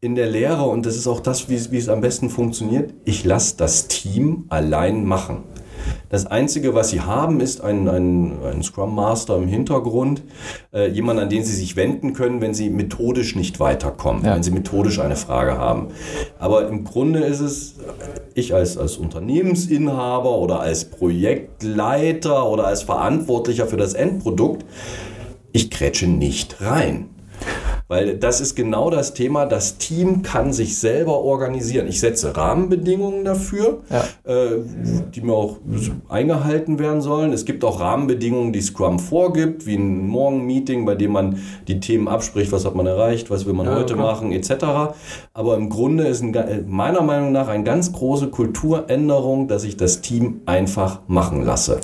in 0.00 0.14
der 0.14 0.26
Lehre, 0.26 0.64
und 0.64 0.84
das 0.84 0.96
ist 0.96 1.06
auch 1.06 1.20
das, 1.20 1.48
wie, 1.48 1.58
wie 1.70 1.78
es 1.78 1.88
am 1.88 2.02
besten 2.02 2.28
funktioniert. 2.28 2.92
Ich 3.04 3.24
lasse 3.24 3.56
das 3.56 3.88
Team 3.88 4.44
allein 4.50 5.04
machen. 5.04 5.44
Das 6.14 6.26
Einzige, 6.26 6.74
was 6.74 6.90
sie 6.90 7.00
haben, 7.00 7.40
ist 7.40 7.60
ein, 7.60 7.88
ein, 7.88 8.38
ein 8.44 8.62
Scrum 8.62 8.94
Master 8.94 9.36
im 9.36 9.48
Hintergrund, 9.48 10.22
äh, 10.72 10.88
jemand, 10.88 11.18
an 11.18 11.28
den 11.28 11.42
sie 11.42 11.56
sich 11.56 11.74
wenden 11.74 12.12
können, 12.12 12.40
wenn 12.40 12.54
sie 12.54 12.70
methodisch 12.70 13.34
nicht 13.34 13.58
weiterkommen, 13.58 14.24
ja. 14.24 14.36
wenn 14.36 14.44
sie 14.44 14.52
methodisch 14.52 15.00
eine 15.00 15.16
Frage 15.16 15.58
haben. 15.58 15.88
Aber 16.38 16.68
im 16.68 16.84
Grunde 16.84 17.18
ist 17.18 17.40
es, 17.40 17.74
ich 18.32 18.54
als, 18.54 18.78
als 18.78 18.96
Unternehmensinhaber 18.96 20.38
oder 20.38 20.60
als 20.60 20.84
Projektleiter 20.84 22.48
oder 22.48 22.68
als 22.68 22.84
Verantwortlicher 22.84 23.66
für 23.66 23.76
das 23.76 23.94
Endprodukt, 23.94 24.64
ich 25.50 25.68
krätsche 25.68 26.06
nicht 26.06 26.60
rein. 26.60 27.08
Weil 27.86 28.16
das 28.16 28.40
ist 28.40 28.54
genau 28.54 28.88
das 28.88 29.12
Thema, 29.12 29.44
das 29.44 29.76
Team 29.76 30.22
kann 30.22 30.54
sich 30.54 30.78
selber 30.78 31.20
organisieren. 31.20 31.86
Ich 31.86 32.00
setze 32.00 32.34
Rahmenbedingungen 32.34 33.24
dafür, 33.24 33.82
ja. 33.90 34.04
äh, 34.24 34.62
die 35.14 35.20
mir 35.20 35.34
auch 35.34 35.58
eingehalten 36.08 36.78
werden 36.78 37.02
sollen. 37.02 37.32
Es 37.32 37.44
gibt 37.44 37.62
auch 37.62 37.80
Rahmenbedingungen, 37.80 38.54
die 38.54 38.62
Scrum 38.62 38.98
vorgibt, 38.98 39.66
wie 39.66 39.76
ein 39.76 40.06
Morgen-Meeting, 40.08 40.86
bei 40.86 40.94
dem 40.94 41.12
man 41.12 41.38
die 41.68 41.78
Themen 41.78 42.08
abspricht, 42.08 42.52
was 42.52 42.64
hat 42.64 42.74
man 42.74 42.86
erreicht, 42.86 43.30
was 43.30 43.44
will 43.44 43.52
man 43.52 43.66
ja, 43.66 43.76
heute 43.76 43.94
klar. 43.94 44.12
machen, 44.12 44.32
etc. 44.32 44.94
Aber 45.34 45.56
im 45.56 45.68
Grunde 45.68 46.04
ist 46.04 46.22
ein, 46.22 46.64
meiner 46.66 47.02
Meinung 47.02 47.32
nach 47.32 47.48
eine 47.48 47.64
ganz 47.64 47.92
große 47.92 48.28
Kulturänderung, 48.28 49.46
dass 49.46 49.62
ich 49.62 49.76
das 49.76 50.00
Team 50.00 50.40
einfach 50.46 51.00
machen 51.06 51.44
lasse. 51.44 51.80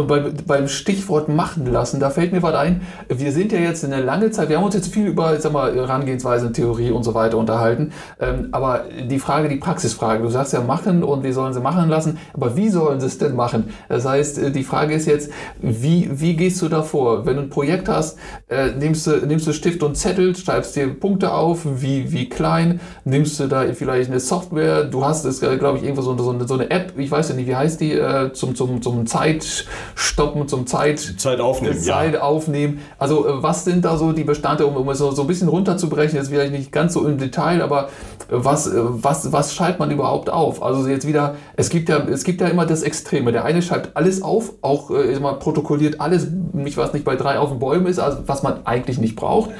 Und 0.00 0.06
bei, 0.06 0.20
beim 0.46 0.66
Stichwort 0.66 1.28
machen 1.28 1.70
lassen, 1.70 2.00
da 2.00 2.08
fällt 2.08 2.32
mir 2.32 2.42
was 2.42 2.54
ein. 2.54 2.80
Wir 3.08 3.32
sind 3.32 3.52
ja 3.52 3.58
jetzt 3.58 3.84
in 3.84 3.92
eine 3.92 4.02
lange 4.02 4.30
Zeit, 4.30 4.48
wir 4.48 4.56
haben 4.56 4.64
uns 4.64 4.74
jetzt 4.74 4.92
viel 4.92 5.06
über 5.06 5.38
sag 5.38 5.52
mal, 5.52 5.74
Herangehensweise, 5.74 6.52
Theorie 6.52 6.90
und 6.90 7.02
so 7.02 7.12
weiter 7.12 7.36
unterhalten. 7.36 7.92
Ähm, 8.18 8.48
aber 8.52 8.84
die 9.08 9.18
Frage, 9.18 9.50
die 9.50 9.56
Praxisfrage, 9.56 10.22
du 10.22 10.30
sagst 10.30 10.54
ja 10.54 10.62
machen 10.62 11.02
und 11.02 11.22
wir 11.22 11.34
sollen 11.34 11.52
sie 11.52 11.60
machen 11.60 11.90
lassen, 11.90 12.18
aber 12.32 12.56
wie 12.56 12.70
sollen 12.70 12.98
sie 12.98 13.06
es 13.08 13.18
denn 13.18 13.36
machen? 13.36 13.70
Das 13.90 14.06
heißt, 14.06 14.38
äh, 14.38 14.50
die 14.50 14.64
Frage 14.64 14.94
ist 14.94 15.06
jetzt, 15.06 15.30
wie, 15.60 16.08
wie 16.10 16.34
gehst 16.34 16.62
du 16.62 16.68
da 16.68 16.82
vor? 16.82 17.26
Wenn 17.26 17.36
du 17.36 17.42
ein 17.42 17.50
Projekt 17.50 17.88
hast, 17.90 18.18
äh, 18.48 18.70
nimmst, 18.70 19.06
du, 19.06 19.26
nimmst 19.26 19.46
du 19.46 19.52
Stift 19.52 19.82
und 19.82 19.96
Zettel, 19.96 20.34
schreibst 20.34 20.76
dir 20.76 20.88
Punkte 20.88 21.34
auf, 21.34 21.60
wie, 21.64 22.10
wie 22.10 22.30
klein, 22.30 22.80
nimmst 23.04 23.38
du 23.38 23.48
da 23.48 23.64
vielleicht 23.74 24.10
eine 24.10 24.20
Software, 24.20 24.84
du 24.84 25.04
hast, 25.04 25.26
es 25.26 25.40
glaube 25.40 25.76
ich, 25.76 25.84
irgendwo 25.84 26.00
so, 26.00 26.16
so, 26.16 26.46
so 26.46 26.54
eine 26.54 26.70
App, 26.70 26.94
ich 26.96 27.10
weiß 27.10 27.28
ja 27.28 27.34
nicht, 27.34 27.48
wie 27.48 27.56
heißt 27.56 27.80
die, 27.82 27.92
äh, 27.92 28.32
zum, 28.32 28.54
zum, 28.54 28.80
zum 28.80 29.06
Zeit 29.06 29.66
stoppen, 29.94 30.48
zum 30.48 30.66
Zeit, 30.66 30.98
Zeit 30.98 31.40
aufnehmen. 31.40 31.78
Zeit 31.78 32.14
ja. 32.14 32.22
aufnehmen. 32.22 32.80
Also 32.98 33.26
äh, 33.26 33.42
was 33.42 33.64
sind 33.64 33.84
da 33.84 33.96
so 33.96 34.12
die 34.12 34.24
Bestandteile, 34.24 34.68
um, 34.68 34.76
um 34.76 34.88
es 34.88 34.98
so, 34.98 35.10
so 35.12 35.22
ein 35.22 35.28
bisschen 35.28 35.48
runterzubrechen, 35.48 36.16
jetzt 36.16 36.28
vielleicht 36.28 36.52
nicht 36.52 36.72
ganz 36.72 36.94
so 36.94 37.06
im 37.06 37.18
Detail, 37.18 37.62
aber 37.62 37.84
äh, 37.84 37.88
was, 38.30 38.66
äh, 38.66 38.72
was, 38.76 39.32
was 39.32 39.54
schreibt 39.54 39.78
man 39.78 39.90
überhaupt 39.90 40.30
auf? 40.30 40.62
Also 40.62 40.88
jetzt 40.88 41.06
wieder, 41.06 41.36
es 41.56 41.70
gibt 41.70 41.88
ja, 41.88 41.98
es 41.98 42.24
gibt 42.24 42.40
ja 42.40 42.48
immer 42.48 42.66
das 42.66 42.82
Extreme. 42.82 43.32
Der 43.32 43.44
eine 43.44 43.62
schreibt 43.62 43.96
alles 43.96 44.22
auf, 44.22 44.54
auch 44.62 44.90
immer 44.90 45.34
protokolliert 45.34 46.00
alles, 46.00 46.28
ich 46.64 46.76
weiß 46.76 46.92
nicht, 46.92 47.04
bei 47.04 47.16
drei 47.16 47.38
auf 47.38 47.50
den 47.50 47.58
Bäumen 47.58 47.86
ist, 47.86 47.98
also 47.98 48.18
was 48.26 48.42
man 48.42 48.66
eigentlich 48.66 48.98
nicht 48.98 49.16
braucht. 49.16 49.50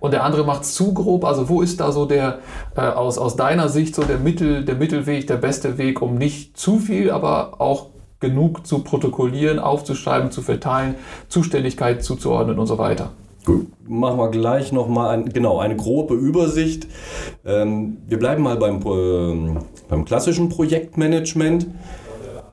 Und 0.00 0.12
der 0.12 0.24
andere 0.24 0.44
macht 0.44 0.62
es 0.62 0.74
zu 0.74 0.94
grob. 0.94 1.24
Also 1.24 1.48
wo 1.48 1.62
ist 1.62 1.80
da 1.80 1.92
so 1.92 2.06
der, 2.06 2.38
äh, 2.76 2.80
aus, 2.80 3.18
aus 3.18 3.36
deiner 3.36 3.68
Sicht 3.68 3.94
so 3.94 4.02
der 4.02 4.18
Mittel, 4.18 4.64
der 4.64 4.76
Mittelweg, 4.76 5.26
der 5.26 5.36
beste 5.36 5.78
Weg, 5.78 6.02
um 6.02 6.16
nicht 6.16 6.56
zu 6.56 6.78
viel, 6.78 7.10
aber 7.10 7.60
auch 7.60 7.86
genug 8.20 8.66
zu 8.66 8.80
protokollieren, 8.80 9.58
aufzuschreiben, 9.58 10.30
zu 10.30 10.42
verteilen, 10.42 10.96
Zuständigkeit 11.28 12.02
zuzuordnen 12.02 12.58
und 12.58 12.66
so 12.66 12.78
weiter. 12.78 13.12
Gut, 13.44 13.68
machen 13.88 14.18
wir 14.18 14.30
gleich 14.30 14.72
nochmal 14.72 15.10
ein, 15.10 15.32
genau, 15.32 15.58
eine 15.58 15.76
grobe 15.76 16.14
Übersicht. 16.14 16.86
Ähm, 17.46 17.98
wir 18.06 18.18
bleiben 18.18 18.42
mal 18.42 18.56
beim, 18.56 18.82
äh, 18.82 19.60
beim 19.88 20.04
klassischen 20.04 20.48
Projektmanagement. 20.50 21.66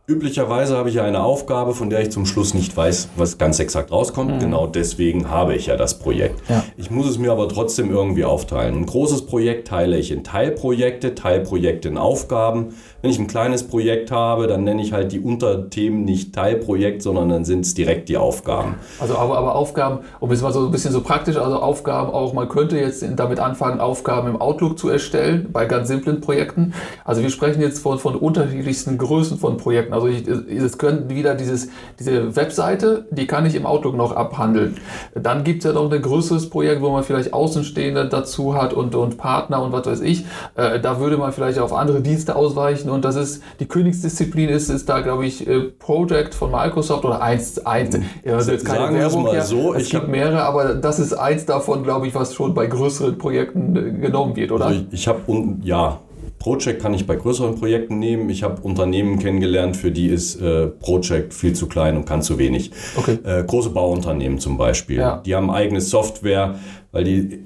Üblicherweise 0.08 0.78
habe 0.78 0.90
ich 0.90 0.96
ja 0.96 1.04
eine 1.04 1.24
Aufgabe, 1.24 1.74
von 1.74 1.90
der 1.90 2.00
ich 2.02 2.12
zum 2.12 2.28
Schluss 2.28 2.54
nicht 2.54 2.78
weiß, 2.78 3.10
was 3.16 3.40
ganz 3.40 3.58
exakt 3.60 3.92
rauskommt. 3.92 4.36
Mhm. 4.36 4.40
Genau 4.40 4.68
deswegen 4.68 5.32
habe 5.32 5.56
ich 5.56 5.66
ja 5.66 5.78
das 5.78 5.98
Projekt. 5.98 6.48
Ja. 6.48 6.64
Ich 6.78 6.92
muss 6.92 7.10
es 7.10 7.18
mir 7.18 7.32
aber 7.32 7.50
trotzdem 7.50 7.90
irgendwie 7.90 8.24
aufteilen. 8.24 8.76
Ein 8.76 8.86
großes 8.86 9.26
Projekt 9.26 9.68
teile 9.68 9.98
ich 9.98 10.12
in 10.12 10.24
Teilprojekte, 10.24 11.16
Teilprojekte 11.16 11.88
in 11.88 11.98
Aufgaben. 11.98 12.76
Wenn 13.02 13.10
ich 13.10 13.18
ein 13.18 13.26
kleines 13.26 13.64
Projekt 13.68 14.12
habe, 14.12 14.46
dann 14.46 14.64
nenne 14.64 14.84
ich 14.84 14.94
halt 14.94 15.12
die 15.12 15.20
Unterthemen 15.20 16.06
nicht 16.06 16.36
Teilprojekt, 16.36 17.02
sondern 17.02 17.30
dann 17.30 17.44
sind 17.44 17.62
es 17.62 17.74
direkt 17.74 18.08
die 18.08 18.18
Aufgaben. 18.18 18.76
Also 19.00 19.18
aber, 19.18 19.40
aber 19.40 19.56
Aufgaben, 19.56 20.02
um 20.20 20.30
es 20.30 20.44
mal 20.44 20.54
so 20.54 20.68
ein 20.68 20.72
bisschen 20.72 20.92
so 20.92 21.02
praktisch, 21.02 21.38
also 21.38 21.56
Aufgaben 21.56 22.12
auch, 22.12 22.32
man 22.32 22.48
könnte 22.48 22.78
jetzt 22.78 23.04
damit 23.16 23.40
anfangen, 23.40 23.80
Aufgaben 23.80 24.28
im 24.28 24.40
Outlook 24.40 24.78
zu 24.78 24.88
erstellen, 24.88 25.50
bei 25.52 25.66
ganz 25.66 25.88
simplen 25.88 26.22
Projekten. 26.22 26.76
Also 27.04 27.24
wir 27.24 27.32
sprechen 27.32 27.62
jetzt 27.62 27.80
von, 27.80 27.98
von 27.98 28.16
unterschiedlichsten 28.16 29.00
Größen 29.00 29.40
von 29.40 29.58
Projekten. 29.58 29.95
Also 29.96 30.08
ich, 30.08 30.28
es 30.28 30.78
können 30.78 31.10
wieder 31.10 31.36
dieses, 31.36 31.70
diese 32.00 32.36
Webseite, 32.36 33.06
die 33.12 33.25
kann 33.28 33.46
ich 33.46 33.56
im 33.56 33.66
Outlook 33.66 33.96
noch 33.96 34.16
abhandeln. 34.16 34.78
Dann 35.16 35.44
gibt 35.44 35.60
es 35.60 35.66
ja 35.66 35.74
noch 35.74 35.92
ein 35.92 36.02
größeres 36.02 36.50
Projekt, 36.50 36.82
wo 36.82 36.90
man 36.92 37.04
vielleicht 37.04 37.34
Außenstehende 37.34 38.08
dazu 38.08 38.56
hat 38.56 38.74
und, 38.74 38.94
und 38.94 39.18
Partner 39.18 39.62
und 39.64 39.72
was 39.72 39.86
weiß 39.86 40.02
ich. 40.02 40.25
Äh, 40.56 40.80
da 40.80 41.00
würde 41.00 41.18
man 41.18 41.32
vielleicht 41.32 41.60
auf 41.60 41.74
andere 41.74 42.02
Dienste 42.02 42.36
ausweichen 42.36 42.90
und 42.90 43.06
das 43.06 43.16
ist, 43.16 43.42
die 43.60 43.66
Königsdisziplin 43.66 44.50
ist, 44.50 44.70
ist 44.70 44.90
da, 44.90 45.00
glaube 45.00 45.25
ich, 45.25 45.48
äh, 45.48 45.62
Project 45.62 46.36
von 46.36 46.52
Microsoft 46.52 47.06
oder 47.06 47.22
eins, 47.22 47.66
eins. 47.66 47.98
Ja, 48.24 48.36
also 48.36 48.52
jetzt 48.52 48.66
keine 48.66 48.93
Werbung 48.93 49.24
mal 49.24 49.41
so, 49.41 49.74
es 49.74 49.89
gibt 49.89 50.08
mehrere, 50.08 50.43
aber 50.43 50.76
das 50.76 51.00
ist 51.00 51.13
eins 51.13 51.46
davon, 51.46 51.84
glaube 51.84 52.08
ich, 52.08 52.15
was 52.15 52.34
schon 52.34 52.54
bei 52.54 52.67
größeren 52.67 53.17
Projekten 53.17 53.76
äh, 53.76 53.91
genommen 54.00 54.36
wird, 54.36 54.52
oder? 54.52 54.65
Also 54.65 54.82
ich, 54.91 54.93
ich 54.93 55.08
habe, 55.08 55.22
ja, 55.63 56.00
Project 56.45 56.79
kann 56.79 56.93
ich 56.93 57.08
bei 57.08 57.15
größeren 57.15 57.55
Projekten 57.55 57.97
nehmen. 57.97 58.29
Ich 58.29 58.43
habe 58.43 58.62
Unternehmen 58.62 59.17
kennengelernt, 59.17 59.75
für 59.75 59.89
die 59.89 60.10
ist 60.10 60.39
äh, 60.39 60.67
Project 60.67 61.34
viel 61.34 61.53
zu 61.53 61.65
klein 61.65 61.97
und 61.97 62.05
kann 62.05 62.21
zu 62.21 62.38
wenig. 62.38 62.69
Okay. 62.95 63.17
Äh, 63.23 63.43
große 63.45 63.71
Bauunternehmen 63.71 64.38
zum 64.38 64.55
Beispiel. 64.55 64.97
Ja. 64.97 65.23
Die 65.25 65.34
haben 65.34 65.49
eigene 65.49 65.81
Software, 65.81 66.60
weil 66.91 67.03
die 67.03 67.39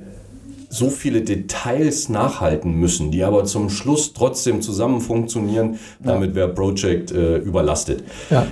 so 0.67 0.89
viele 0.89 1.21
Details 1.21 2.09
nachhalten 2.09 2.73
müssen, 2.73 3.09
die 3.09 3.23
aber 3.23 3.45
zum 3.45 3.69
Schluss 3.69 4.11
trotzdem 4.11 4.61
zusammen 4.61 4.99
funktionieren. 4.99 5.79
Damit 6.03 6.35
wäre 6.35 6.49
Project 6.49 7.13
äh, 7.13 7.37
überlastet. 7.37 8.03
Ja. 8.29 8.47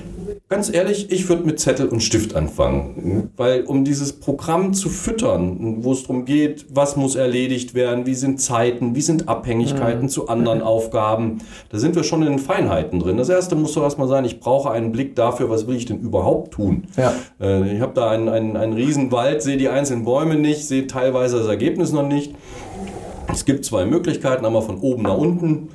Ganz 0.50 0.74
ehrlich, 0.74 1.12
ich 1.12 1.28
würde 1.30 1.44
mit 1.44 1.60
Zettel 1.60 1.88
und 1.88 2.02
Stift 2.02 2.36
anfangen, 2.36 3.32
weil 3.38 3.64
um 3.64 3.84
dieses 3.84 4.14
Programm 4.14 4.74
zu 4.74 4.90
füttern, 4.90 5.84
wo 5.84 5.92
es 5.92 6.04
darum 6.04 6.26
geht, 6.26 6.66
was 6.70 6.96
muss 6.96 7.16
erledigt 7.16 7.74
werden, 7.74 8.06
wie 8.06 8.16
sind 8.16 8.42
Zeiten, 8.42 8.96
wie 8.96 9.02
sind 9.02 9.28
Abhängigkeiten 9.30 10.04
mhm. 10.04 10.10
zu 10.10 10.28
anderen 10.28 10.62
Aufgaben, 10.62 11.40
da 11.70 11.78
sind 11.78 11.96
wir 11.96 12.04
schon 12.04 12.22
in 12.24 12.30
den 12.30 12.40
Feinheiten 12.40 13.00
drin. 13.00 13.18
Das 13.18 13.30
erste 13.30 13.56
muss 13.56 13.74
doch 13.74 13.84
erstmal 13.84 14.08
sein, 14.08 14.26
ich 14.26 14.40
brauche 14.40 14.72
einen 14.72 14.92
Blick 14.92 15.16
dafür, 15.16 15.50
was 15.50 15.68
will 15.68 15.76
ich 15.76 15.86
denn 15.86 16.00
überhaupt 16.00 16.54
tun. 16.54 16.84
Ja. 16.98 17.14
Äh, 17.40 17.76
ich 17.76 17.82
habe 17.82 17.94
da 17.94 18.10
einen, 18.10 18.30
einen, 18.30 18.58
einen 18.58 18.74
Riesenwald, 18.74 19.42
sehe 19.42 19.58
die 19.58 19.70
einzelnen 19.70 20.06
Bäume 20.06 20.36
nicht, 20.36 20.68
sehe 20.68 20.88
teilweise 20.88 21.40
das 21.40 21.48
Ergebnis 21.48 21.92
noch 21.92 22.08
nicht. 22.08 22.34
Es 23.32 23.46
gibt 23.46 23.66
zwei 23.66 23.86
Möglichkeiten, 23.86 24.46
einmal 24.46 24.62
von 24.62 24.80
oben 24.80 25.04
nach 25.04 25.18
unten 25.18 25.70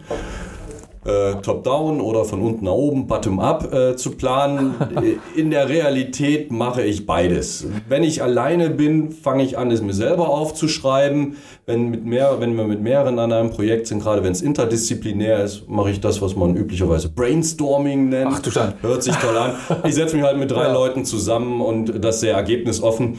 äh, 1.04 1.34
Top-Down 1.42 2.00
oder 2.00 2.24
von 2.24 2.40
unten 2.40 2.64
nach 2.64 2.72
oben, 2.72 3.06
Bottom-up 3.06 3.72
äh, 3.72 3.96
zu 3.96 4.12
planen. 4.12 4.74
In 5.36 5.50
der 5.50 5.68
Realität 5.68 6.52
mache 6.52 6.82
ich 6.82 7.06
beides. 7.06 7.66
Wenn 7.88 8.04
ich 8.04 8.22
alleine 8.22 8.70
bin, 8.70 9.10
fange 9.10 9.42
ich 9.42 9.58
an, 9.58 9.70
es 9.70 9.82
mir 9.82 9.94
selber 9.94 10.28
aufzuschreiben. 10.28 11.36
Wenn, 11.66 11.90
mit 11.90 12.04
mehr, 12.04 12.36
wenn 12.38 12.56
wir 12.56 12.64
mit 12.64 12.82
mehreren 12.82 13.18
an 13.18 13.32
einem 13.32 13.50
Projekt 13.50 13.86
sind, 13.88 14.02
gerade 14.02 14.22
wenn 14.22 14.32
es 14.32 14.42
interdisziplinär 14.42 15.42
ist, 15.42 15.68
mache 15.68 15.90
ich 15.90 16.00
das, 16.00 16.22
was 16.22 16.36
man 16.36 16.56
üblicherweise 16.56 17.08
Brainstorming 17.08 18.08
nennt. 18.08 18.30
Ach 18.34 18.40
du 18.40 18.50
Stein. 18.50 18.74
Hört 18.82 19.02
sich 19.02 19.16
toll 19.16 19.36
an. 19.36 19.54
Ich 19.84 19.94
setze 19.94 20.16
mich 20.16 20.24
halt 20.24 20.38
mit 20.38 20.50
drei 20.50 20.64
ja. 20.64 20.72
Leuten 20.72 21.04
zusammen 21.04 21.60
und 21.60 22.04
das 22.04 22.20
sehr 22.20 22.34
ergebnisoffen. 22.34 23.18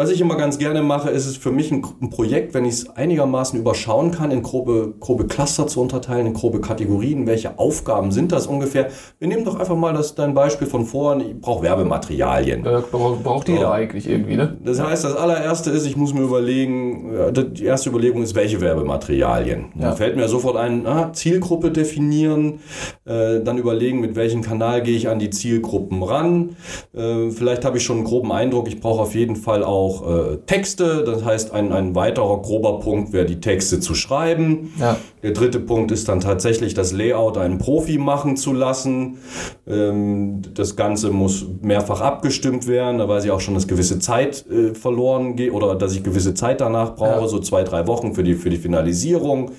Was 0.00 0.08
ich 0.10 0.22
immer 0.22 0.36
ganz 0.36 0.56
gerne 0.56 0.80
mache, 0.80 1.10
ist 1.10 1.26
es 1.26 1.36
für 1.36 1.50
mich 1.50 1.70
ein, 1.70 1.84
ein 2.00 2.08
Projekt, 2.08 2.54
wenn 2.54 2.64
ich 2.64 2.72
es 2.72 2.88
einigermaßen 2.88 3.60
überschauen 3.60 4.12
kann, 4.12 4.30
in 4.30 4.42
grobe, 4.42 4.94
grobe 4.98 5.26
Cluster 5.26 5.66
zu 5.66 5.78
unterteilen, 5.82 6.28
in 6.28 6.32
grobe 6.32 6.62
Kategorien. 6.62 7.26
Welche 7.26 7.58
Aufgaben 7.58 8.10
sind 8.10 8.32
das 8.32 8.46
ungefähr? 8.46 8.88
Wir 9.18 9.28
nehmen 9.28 9.44
doch 9.44 9.60
einfach 9.60 9.76
mal 9.76 9.92
das, 9.92 10.14
dein 10.14 10.32
Beispiel 10.32 10.66
von 10.66 10.86
vorhin. 10.86 11.28
Ich 11.28 11.40
brauche 11.42 11.64
Werbematerialien. 11.64 12.64
Äh, 12.64 12.80
braucht 12.90 13.48
jeder 13.50 13.60
ja. 13.60 13.72
eigentlich 13.72 14.08
irgendwie, 14.08 14.36
ne? 14.36 14.56
Das 14.64 14.80
heißt, 14.80 15.04
das 15.04 15.14
allererste 15.16 15.68
ist, 15.68 15.84
ich 15.84 15.98
muss 15.98 16.14
mir 16.14 16.22
überlegen, 16.22 17.12
die 17.52 17.64
erste 17.66 17.90
Überlegung 17.90 18.22
ist, 18.22 18.34
welche 18.34 18.62
Werbematerialien. 18.62 19.66
Ja. 19.74 19.90
Da 19.90 19.96
fällt 19.96 20.16
mir 20.16 20.28
sofort 20.28 20.56
ein, 20.56 20.86
ah, 20.86 21.12
Zielgruppe 21.12 21.72
definieren, 21.72 22.60
äh, 23.04 23.40
dann 23.40 23.58
überlegen, 23.58 24.00
mit 24.00 24.16
welchem 24.16 24.40
Kanal 24.40 24.82
gehe 24.82 24.96
ich 24.96 25.10
an 25.10 25.18
die 25.18 25.28
Zielgruppen 25.28 26.02
ran. 26.02 26.56
Äh, 26.94 27.28
vielleicht 27.32 27.66
habe 27.66 27.76
ich 27.76 27.84
schon 27.84 27.98
einen 27.98 28.06
groben 28.06 28.32
Eindruck, 28.32 28.66
ich 28.66 28.80
brauche 28.80 29.02
auf 29.02 29.14
jeden 29.14 29.36
Fall 29.36 29.62
auch 29.62 29.89
auch 29.90 30.32
äh, 30.32 30.36
Texte. 30.46 31.04
Das 31.04 31.24
heißt, 31.24 31.52
ein, 31.52 31.72
ein 31.72 31.94
weiterer 31.94 32.40
grober 32.42 32.80
Punkt 32.80 33.12
wäre, 33.12 33.26
die 33.26 33.40
Texte 33.40 33.80
zu 33.80 33.94
schreiben. 33.94 34.72
Ja. 34.78 34.96
Der 35.22 35.32
dritte 35.32 35.60
Punkt 35.60 35.90
ist 35.90 36.08
dann 36.08 36.20
tatsächlich 36.20 36.74
das 36.74 36.92
Layout 36.92 37.36
einen 37.36 37.58
Profi 37.58 37.98
machen 37.98 38.36
zu 38.36 38.52
lassen. 38.52 39.18
Ähm, 39.66 40.42
das 40.54 40.76
Ganze 40.76 41.10
muss 41.10 41.46
mehrfach 41.60 42.00
abgestimmt 42.00 42.66
werden. 42.66 42.98
Da 42.98 43.08
weiß 43.08 43.24
ich 43.24 43.30
auch 43.30 43.40
schon, 43.40 43.54
dass 43.54 43.66
gewisse 43.66 43.98
Zeit 43.98 44.46
äh, 44.50 44.74
verloren 44.74 45.36
geht 45.36 45.52
oder 45.52 45.74
dass 45.74 45.94
ich 45.94 46.02
gewisse 46.02 46.34
Zeit 46.34 46.60
danach 46.60 46.94
brauche, 46.94 47.20
ja. 47.20 47.28
so 47.28 47.38
zwei, 47.40 47.64
drei 47.64 47.86
Wochen 47.86 48.14
für 48.14 48.22
die, 48.22 48.34
für 48.34 48.50
die 48.50 48.58
Finalisierung. 48.58 49.52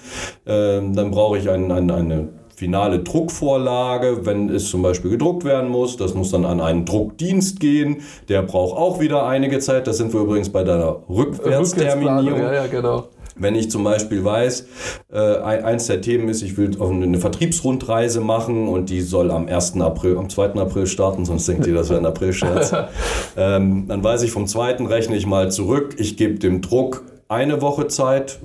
Ähm, 0.46 0.96
dann 0.96 1.12
brauche 1.12 1.38
ich 1.38 1.50
ein, 1.50 1.72
ein, 1.72 1.92
eine 1.92 2.41
finale 2.62 3.00
Druckvorlage, 3.00 4.24
wenn 4.28 4.48
es 4.50 4.70
zum 4.70 4.84
Beispiel 4.84 5.10
gedruckt 5.10 5.44
werden 5.46 5.68
muss. 5.68 5.98
Das 5.98 6.14
muss 6.14 6.30
dann 6.30 6.46
an 6.46 6.62
einen 6.62 6.86
Druckdienst 6.86 7.60
gehen. 7.60 8.04
Der 8.30 8.44
braucht 8.44 8.78
auch 8.78 9.00
wieder 9.00 9.26
einige 9.26 9.58
Zeit. 9.58 9.88
Das 9.88 9.98
sind 9.98 10.14
wir 10.14 10.20
übrigens 10.20 10.50
bei 10.50 10.64
deiner 10.64 10.98
Rückwärtsterminierung. 11.10 12.40
Ja, 12.40 12.54
ja, 12.54 12.68
genau. 12.68 13.06
Wenn 13.36 13.56
ich 13.56 13.72
zum 13.72 13.84
Beispiel 13.84 14.24
weiß, 14.24 14.68
äh, 15.12 15.38
eins 15.38 15.88
der 15.88 16.02
Themen 16.02 16.30
ist, 16.30 16.44
ich 16.44 16.56
will 16.56 16.80
eine 16.80 17.18
Vertriebsrundreise 17.18 18.22
machen 18.22 18.68
und 18.68 18.92
die 18.92 19.02
soll 19.02 19.32
am 19.32 19.48
1. 19.48 19.82
April, 19.82 20.20
am 20.20 20.30
2. 20.30 20.54
April 20.62 20.86
starten, 20.86 21.26
sonst 21.26 21.48
denkt 21.48 21.66
ihr, 21.66 21.74
das 21.74 21.90
wäre 21.90 22.00
ein 22.00 22.06
April-Scherz. 22.06 22.74
ähm, 23.38 23.86
dann 23.88 24.04
weiß 24.04 24.22
ich, 24.22 24.32
vom 24.32 24.46
2. 24.46 24.86
rechne 24.86 25.16
ich 25.16 25.26
mal 25.26 25.50
zurück, 25.50 25.96
ich 25.98 26.16
gebe 26.16 26.38
dem 26.38 26.62
Druck 26.62 27.06
eine 27.32 27.62
Woche 27.62 27.88
Zeit. 27.88 28.40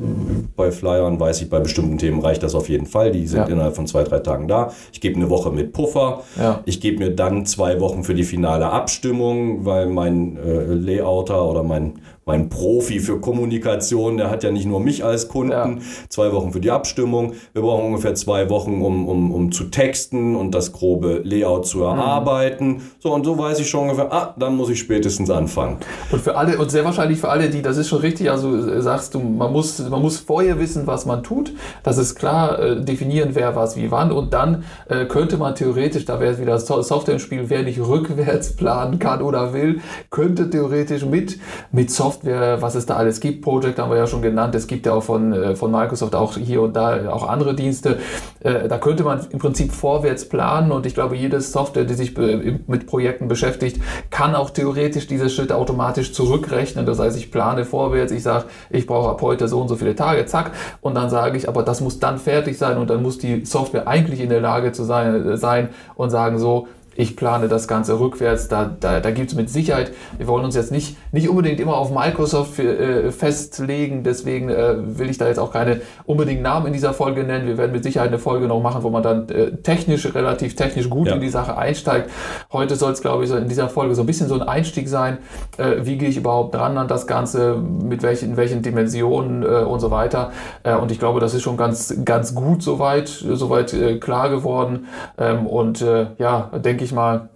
Bei 0.55 0.71
Flyern 0.71 1.19
weiß 1.19 1.43
ich, 1.43 1.51
bei 1.51 1.59
bestimmten 1.59 1.99
Themen 1.99 2.21
reicht 2.21 2.45
das 2.45 2.55
auf 2.55 2.69
jeden 2.69 2.87
Fall. 2.87 3.11
Die 3.11 3.27
sind 3.27 3.41
ja. 3.41 3.47
innerhalb 3.47 3.75
von 3.75 3.89
zwei, 3.89 4.05
drei 4.05 4.21
Tagen 4.21 4.47
da. 4.47 4.73
Ich 4.93 5.01
gebe 5.01 5.17
eine 5.17 5.29
Woche 5.29 5.51
mit 5.51 5.73
Puffer. 5.73 6.23
Ja. 6.39 6.61
Ich 6.67 6.81
gebe 6.81 6.99
mir 6.99 7.11
dann 7.11 7.47
zwei 7.47 7.81
Wochen 7.81 8.05
für 8.05 8.15
die 8.15 8.23
finale 8.23 8.71
Abstimmung, 8.71 9.65
weil 9.65 9.87
mein 9.87 10.37
äh, 10.37 10.73
Layouter 10.73 11.51
oder 11.51 11.65
mein 11.65 11.95
mein 12.29 12.49
Profi 12.49 12.99
für 12.99 13.21
Kommunikation, 13.21 14.17
der 14.17 14.31
hat 14.31 14.43
ja 14.43 14.51
nicht 14.51 14.67
nur 14.67 14.81
mich 14.81 15.05
als 15.05 15.29
Kunden, 15.29 15.53
ja. 15.53 15.77
zwei 16.09 16.33
Wochen 16.33 16.53
für 16.53 16.59
die 16.59 16.73
Abstimmung. 16.73 17.35
Wir 17.53 17.63
brauchen 17.63 17.85
ungefähr 17.85 18.17
zwei 18.17 18.51
Wochen, 18.51 18.83
um, 18.83 19.09
um, 19.09 19.31
um 19.31 19.53
zu 19.53 19.67
texten 19.67 20.35
und 20.35 20.53
das 20.53 20.73
grobe 20.73 21.21
Layout 21.23 21.69
zu 21.69 21.79
mhm. 21.79 21.85
erarbeiten. 21.85 22.67
Mhm. 22.67 22.81
So, 22.99 23.15
und 23.15 23.25
so 23.25 23.39
weiß 23.39 23.61
ich 23.61 23.71
schon 23.71 23.83
ungefähr, 23.83 24.13
ah, 24.13 24.35
dann 24.37 24.57
muss 24.57 24.71
ich 24.71 24.81
spätestens 24.81 25.31
anfangen. 25.31 25.77
Und 26.11 26.21
für 26.21 26.37
alle, 26.37 26.59
und 26.59 26.69
sehr 26.69 26.85
wahrscheinlich 26.85 27.21
für 27.21 27.29
alle, 27.29 27.49
die, 27.49 27.63
das 27.63 27.77
ist 27.77 27.87
schon 27.89 28.01
richtig, 28.01 28.29
also 28.29 28.57
äh, 28.57 28.83
sagst 28.83 29.15
du, 29.15 29.21
man 29.21 29.53
muss, 29.53 29.79
man 29.89 30.03
muss 30.03 30.19
vorher 30.19 30.59
wissen, 30.59 30.89
was 30.89 31.07
man 31.07 31.23
tut. 31.23 31.53
Das 31.85 31.97
ist 31.97 32.17
klar, 32.17 32.59
äh, 32.59 32.81
definieren, 32.85 33.31
wer 33.35 33.55
was 33.55 33.77
wie 33.77 33.93
wann. 33.93 34.11
Und 34.11 34.35
dann 34.35 34.65
äh, 34.89 35.05
könnte 35.05 35.37
man 35.37 35.55
theoretisch, 35.55 36.07
da 36.07 36.19
wäre 36.19 36.33
es 36.33 36.41
wieder 36.41 36.59
Software 36.59 37.15
im 37.15 37.21
Spiel, 37.21 37.45
wer 37.47 37.63
nicht 37.63 37.79
rückwärts 37.79 38.57
planen 38.57 38.99
kann 38.99 39.23
oder 39.23 39.53
will, 39.53 39.81
könnte 40.11 40.51
theoretisch 40.51 41.05
mit, 41.05 41.39
mit 41.71 41.89
Software 41.93 42.16
Software, 42.17 42.63
was 42.63 42.75
es 42.75 42.87
da 42.87 42.97
alles 42.97 43.21
gibt. 43.21 43.43
Project 43.43 43.79
haben 43.79 43.91
wir 43.91 43.99
ja 43.99 44.07
schon 44.07 44.23
genannt. 44.23 44.55
Es 44.55 44.67
gibt 44.67 44.87
ja 44.87 44.95
auch 44.95 45.03
von, 45.03 45.33
äh, 45.33 45.57
von 45.57 45.71
Microsoft 45.71 46.15
auch 46.15 46.35
hier 46.35 46.63
und 46.63 46.75
da 46.75 47.11
auch 47.11 47.29
andere 47.29 47.55
Dienste. 47.55 47.99
Äh, 48.41 48.69
da 48.69 48.79
könnte 48.79 49.05
man 49.05 49.27
im 49.31 49.39
Prinzip 49.39 49.73
vorwärts 49.73 50.29
planen 50.29 50.73
und 50.73 50.87
ich 50.87 50.95
glaube, 50.95 51.17
jede 51.17 51.41
Software, 51.41 51.85
die 51.85 51.95
sich 51.95 52.17
mit 52.17 52.87
Projekten 52.87 53.29
beschäftigt, 53.29 53.81
kann 54.11 54.35
auch 54.35 54.51
theoretisch 54.51 55.07
diese 55.07 55.29
Schritte 55.29 55.57
automatisch 55.57 56.13
zurückrechnen. 56.13 56.87
Das 56.87 56.99
heißt, 56.99 57.17
ich 57.19 57.31
plane 57.31 57.65
vorwärts, 57.65 58.13
ich 58.13 58.23
sage, 58.23 58.45
ich 58.71 58.87
brauche 58.87 59.11
ab 59.11 59.23
heute 59.23 59.49
so 59.49 59.61
und 59.61 59.69
so 59.69 59.77
viele 59.77 59.95
Tage, 59.95 60.25
zack, 60.27 60.53
und 60.81 60.95
dann 60.95 61.11
sage 61.11 61.37
ich, 61.37 61.49
aber 61.49 61.63
das 61.63 61.81
muss 61.81 61.99
dann 61.99 62.19
fertig 62.19 62.57
sein 62.57 62.79
und 62.79 62.89
dann 62.91 63.03
muss 63.03 63.19
die 63.19 63.45
Software 63.45 63.87
eigentlich 63.87 64.21
in 64.21 64.29
der 64.29 64.41
Lage 64.41 64.73
zu 64.73 64.85
sein, 64.85 65.29
äh, 65.29 65.37
sein 65.37 65.69
und 65.95 66.11
sagen 66.11 66.39
so, 66.39 66.69
ich 66.97 67.17
plane 67.17 67.49
das 67.49 67.69
Ganze 67.69 67.99
rückwärts. 67.99 68.49
Da, 68.49 68.71
da, 68.81 69.01
da 69.01 69.11
gibt 69.11 69.31
es 69.31 69.37
mit 69.37 69.51
Sicherheit, 69.51 69.93
wir 70.19 70.27
wollen 70.27 70.45
uns 70.45 70.55
jetzt 70.55 70.73
nicht, 70.73 70.97
nicht 71.13 71.29
unbedingt 71.29 71.61
immer 71.61 71.77
auf 71.77 71.91
Microsoft 71.91 72.55
für, 72.55 72.79
äh, 72.79 73.11
festlegen, 73.13 74.03
deswegen 74.03 74.49
äh, 74.49 74.99
will 74.99 75.11
ich 75.11 75.19
da 75.19 75.29
jetzt 75.29 75.39
auch 75.39 75.53
keine 75.53 75.81
unbedingt 76.05 76.43
Namen 76.43 76.69
in 76.69 76.73
dieser 76.73 76.93
Folge 76.93 77.25
nennen. 77.25 77.47
Wir 77.47 77.59
werden 77.59 77.73
mit 77.73 77.83
Sicherheit 77.83 78.09
eine 78.09 78.19
Folge 78.19 78.47
noch 78.47 78.61
machen, 78.61 78.83
wo 78.83 78.91
man 78.91 79.03
dann 79.03 79.29
äh, 79.29 79.53
technisch, 79.57 80.15
relativ 80.15 80.57
technisch 80.57 80.89
gut 80.91 81.09
ja. 81.09 81.15
in 81.15 81.21
die 81.21 81.29
Sache 81.29 81.57
einsteigt. 81.57 82.11
Heute 82.53 82.77
soll 82.77 82.93
es, 82.93 83.01
glaube 83.01 83.25
ich, 83.25 83.31
so 83.31 83.37
in 83.37 83.49
dieser 83.49 83.69
Folge 83.69 83.95
so 83.95 84.03
ein 84.03 84.07
bisschen 84.07 84.29
so 84.29 84.35
ein 84.35 84.43
Einstieg 84.43 84.89
sein. 84.89 85.19
Äh, 85.59 85.87
wie 85.87 85.99
gehe 85.99 86.09
ich 86.09 86.17
überhaupt 86.17 86.55
dran 86.55 86.79
an 86.79 86.89
das 86.89 87.07
Ganze, 87.07 87.57
mit 87.57 88.03
welchen, 88.03 88.31
in 88.31 88.37
welchen 88.37 88.63
Dimensionen 88.63 89.43
äh, 89.43 89.47
und 89.65 89.81
so 89.81 89.91
weiter. 89.91 90.33
Äh, 90.63 90.75
und 90.75 90.91
ich 90.91 90.99
glaube, 90.99 91.21
das 91.21 91.35
ist 91.35 91.43
schon 91.43 91.57
ganz, 91.57 91.95
ganz 92.05 92.35
gut 92.35 92.63
soweit, 92.63 93.09
soweit 93.09 93.75
klar 94.01 94.29
geworden. 94.31 94.87
Ähm, 95.19 95.47
und 95.47 95.85
ja, 96.19 96.51
denke 96.65 96.85
ich, 96.85 96.86
ich 96.87 96.93
mal, 96.93 97.29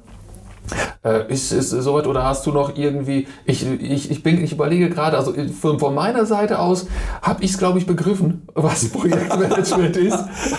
äh, 1.05 1.33
ist 1.33 1.53
es 1.53 1.71
soweit 1.71 2.07
oder 2.07 2.25
hast 2.25 2.47
du 2.47 2.53
noch 2.53 2.77
irgendwie, 2.77 3.27
ich, 3.45 3.67
ich, 3.67 4.11
ich, 4.11 4.23
bin, 4.23 4.43
ich 4.43 4.53
überlege 4.53 4.91
gerade, 4.91 5.17
also 5.17 5.33
von, 5.61 5.79
von 5.79 5.95
meiner 5.95 6.27
Seite 6.27 6.59
aus 6.59 6.87
habe 7.23 7.43
ich 7.43 7.53
es, 7.53 7.59
glaube 7.59 7.79
ich, 7.79 7.87
begriffen, 7.87 8.43
was 8.55 8.89
Projektmanagement 8.93 9.97
ist. 9.97 10.19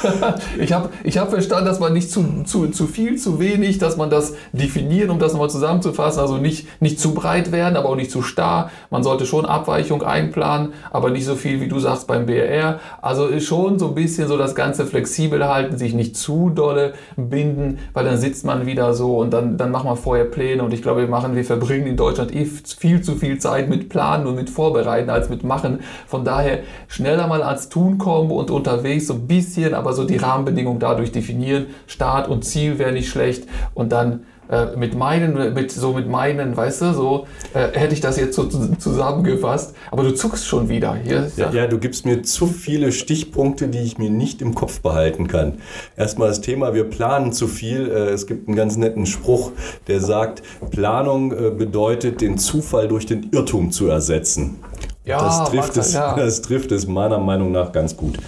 ich 0.59 0.73
habe 0.73 0.89
ich 1.03 1.17
hab 1.17 1.29
verstanden, 1.29 1.65
dass 1.65 1.79
man 1.79 1.93
nicht 1.93 2.11
zu, 2.11 2.43
zu, 2.45 2.67
zu 2.67 2.87
viel, 2.87 3.17
zu 3.17 3.39
wenig, 3.39 3.77
dass 3.77 3.97
man 3.97 4.09
das 4.09 4.33
definieren, 4.51 5.09
um 5.09 5.19
das 5.19 5.33
nochmal 5.33 5.49
zusammenzufassen, 5.49 6.19
also 6.19 6.37
nicht, 6.37 6.81
nicht 6.81 6.99
zu 6.99 7.13
breit 7.13 7.51
werden, 7.51 7.75
aber 7.75 7.89
auch 7.89 7.95
nicht 7.95 8.11
zu 8.11 8.21
starr. 8.21 8.71
Man 8.89 9.03
sollte 9.03 9.25
schon 9.25 9.45
Abweichung 9.45 10.03
einplanen, 10.03 10.73
aber 10.91 11.09
nicht 11.09 11.25
so 11.25 11.35
viel, 11.35 11.61
wie 11.61 11.67
du 11.67 11.79
sagst, 11.79 12.07
beim 12.07 12.25
BR. 12.25 12.79
Also 13.01 13.27
ist 13.27 13.45
schon 13.45 13.79
so 13.79 13.89
ein 13.89 13.95
bisschen 13.95 14.27
so 14.27 14.37
das 14.37 14.55
Ganze 14.55 14.85
flexibel 14.85 15.47
halten, 15.47 15.77
sich 15.77 15.93
nicht 15.93 16.17
zu 16.17 16.49
dolle 16.49 16.93
binden, 17.15 17.79
weil 17.93 18.05
dann 18.05 18.17
sitzt 18.17 18.45
man 18.45 18.65
wieder 18.65 18.93
so 18.93 19.17
und 19.17 19.31
dann, 19.31 19.57
dann 19.57 19.71
macht 19.71 19.85
man 19.85 19.97
vorher 20.01 20.25
Pläne 20.25 20.63
und 20.63 20.73
ich 20.73 20.81
glaube, 20.81 21.01
wir 21.01 21.07
machen, 21.07 21.35
wir 21.35 21.45
verbringen 21.45 21.87
in 21.87 21.97
Deutschland 21.97 22.35
eh 22.35 22.45
viel 22.45 23.01
zu 23.01 23.15
viel 23.15 23.37
Zeit 23.37 23.69
mit 23.69 23.89
Planen 23.89 24.27
und 24.27 24.35
mit 24.35 24.49
Vorbereiten 24.49 25.09
als 25.09 25.29
mit 25.29 25.43
Machen. 25.43 25.79
Von 26.07 26.25
daher 26.25 26.59
schneller 26.87 27.27
mal 27.27 27.43
ans 27.43 27.69
Tun 27.69 27.97
kommen 27.97 28.31
und 28.31 28.51
unterwegs 28.51 29.07
so 29.07 29.13
ein 29.13 29.27
bisschen, 29.27 29.73
aber 29.73 29.93
so 29.93 30.03
die 30.03 30.17
Rahmenbedingungen 30.17 30.79
dadurch 30.79 31.11
definieren. 31.11 31.67
Start 31.87 32.27
und 32.27 32.43
Ziel 32.43 32.79
wäre 32.79 32.91
nicht 32.91 33.09
schlecht 33.09 33.47
und 33.73 33.91
dann 33.91 34.25
äh, 34.51 34.75
mit 34.75 34.95
meinen, 34.95 35.53
mit 35.53 35.71
so 35.71 35.93
mit 35.93 36.09
meinen, 36.09 36.55
weißt 36.57 36.81
du, 36.81 36.93
so 36.93 37.27
äh, 37.53 37.69
hätte 37.71 37.93
ich 37.93 38.01
das 38.01 38.17
jetzt 38.17 38.35
so 38.35 38.45
zusammengefasst. 38.45 39.73
Aber 39.89 40.03
du 40.03 40.13
zuckst 40.13 40.45
schon 40.45 40.67
wieder. 40.67 40.95
Hier, 40.95 41.31
ja, 41.37 41.51
ja, 41.51 41.67
du 41.67 41.79
gibst 41.79 42.05
mir 42.05 42.21
zu 42.21 42.47
viele 42.47 42.91
Stichpunkte, 42.91 43.69
die 43.69 43.79
ich 43.79 43.97
mir 43.97 44.09
nicht 44.09 44.41
im 44.41 44.53
Kopf 44.53 44.81
behalten 44.81 45.27
kann. 45.27 45.59
Erstmal 45.95 46.27
das 46.27 46.41
Thema, 46.41 46.73
wir 46.73 46.83
planen 46.83 47.31
zu 47.31 47.47
viel. 47.47 47.89
Äh, 47.89 48.09
es 48.09 48.27
gibt 48.27 48.49
einen 48.49 48.57
ganz 48.57 48.75
netten 48.75 49.05
Spruch, 49.05 49.53
der 49.87 50.01
sagt, 50.01 50.43
Planung 50.71 51.31
äh, 51.31 51.51
bedeutet, 51.51 52.19
den 52.19 52.37
Zufall 52.37 52.89
durch 52.89 53.05
den 53.05 53.29
Irrtum 53.31 53.71
zu 53.71 53.87
ersetzen. 53.87 54.59
Ja, 55.03 55.17
das 55.17 55.49
trifft, 55.49 55.77
es, 55.77 55.93
ja. 55.93 56.15
das 56.15 56.41
trifft 56.41 56.71
es 56.71 56.87
meiner 56.87 57.17
Meinung 57.17 57.51
nach 57.51 57.71
ganz 57.71 57.97
gut. 57.97 58.19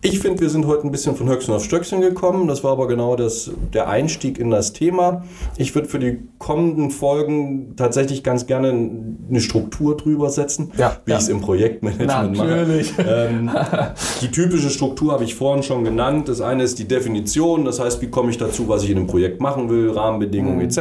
Ich 0.00 0.20
finde, 0.20 0.40
wir 0.40 0.48
sind 0.48 0.64
heute 0.66 0.86
ein 0.86 0.92
bisschen 0.92 1.16
von 1.16 1.28
Höchsten 1.28 1.52
auf 1.52 1.64
Stöckchen 1.64 2.00
gekommen. 2.00 2.46
Das 2.46 2.62
war 2.62 2.70
aber 2.70 2.86
genau 2.86 3.16
das, 3.16 3.50
der 3.74 3.88
Einstieg 3.88 4.38
in 4.38 4.48
das 4.50 4.72
Thema. 4.72 5.24
Ich 5.56 5.74
würde 5.74 5.88
für 5.88 5.98
die 5.98 6.20
kommenden 6.38 6.92
Folgen 6.92 7.74
tatsächlich 7.74 8.22
ganz 8.22 8.46
gerne 8.46 8.68
eine 8.68 9.40
Struktur 9.40 9.96
drüber 9.96 10.30
setzen, 10.30 10.70
ja, 10.76 10.98
wie 11.04 11.10
ja. 11.10 11.16
ich 11.16 11.24
es 11.24 11.28
im 11.28 11.40
Projektmanagement 11.40 12.36
Natürlich. 12.36 12.96
mache. 12.96 13.08
Ähm, 13.08 13.50
die 14.22 14.30
typische 14.30 14.70
Struktur 14.70 15.12
habe 15.12 15.24
ich 15.24 15.34
vorhin 15.34 15.64
schon 15.64 15.82
genannt. 15.82 16.28
Das 16.28 16.40
eine 16.40 16.62
ist 16.62 16.78
die 16.78 16.86
Definition, 16.86 17.64
das 17.64 17.80
heißt, 17.80 18.00
wie 18.00 18.08
komme 18.08 18.30
ich 18.30 18.38
dazu, 18.38 18.68
was 18.68 18.84
ich 18.84 18.90
in 18.90 18.98
einem 18.98 19.08
Projekt 19.08 19.40
machen 19.40 19.68
will, 19.68 19.90
Rahmenbedingungen 19.90 20.58
mhm. 20.58 20.64
etc. 20.64 20.78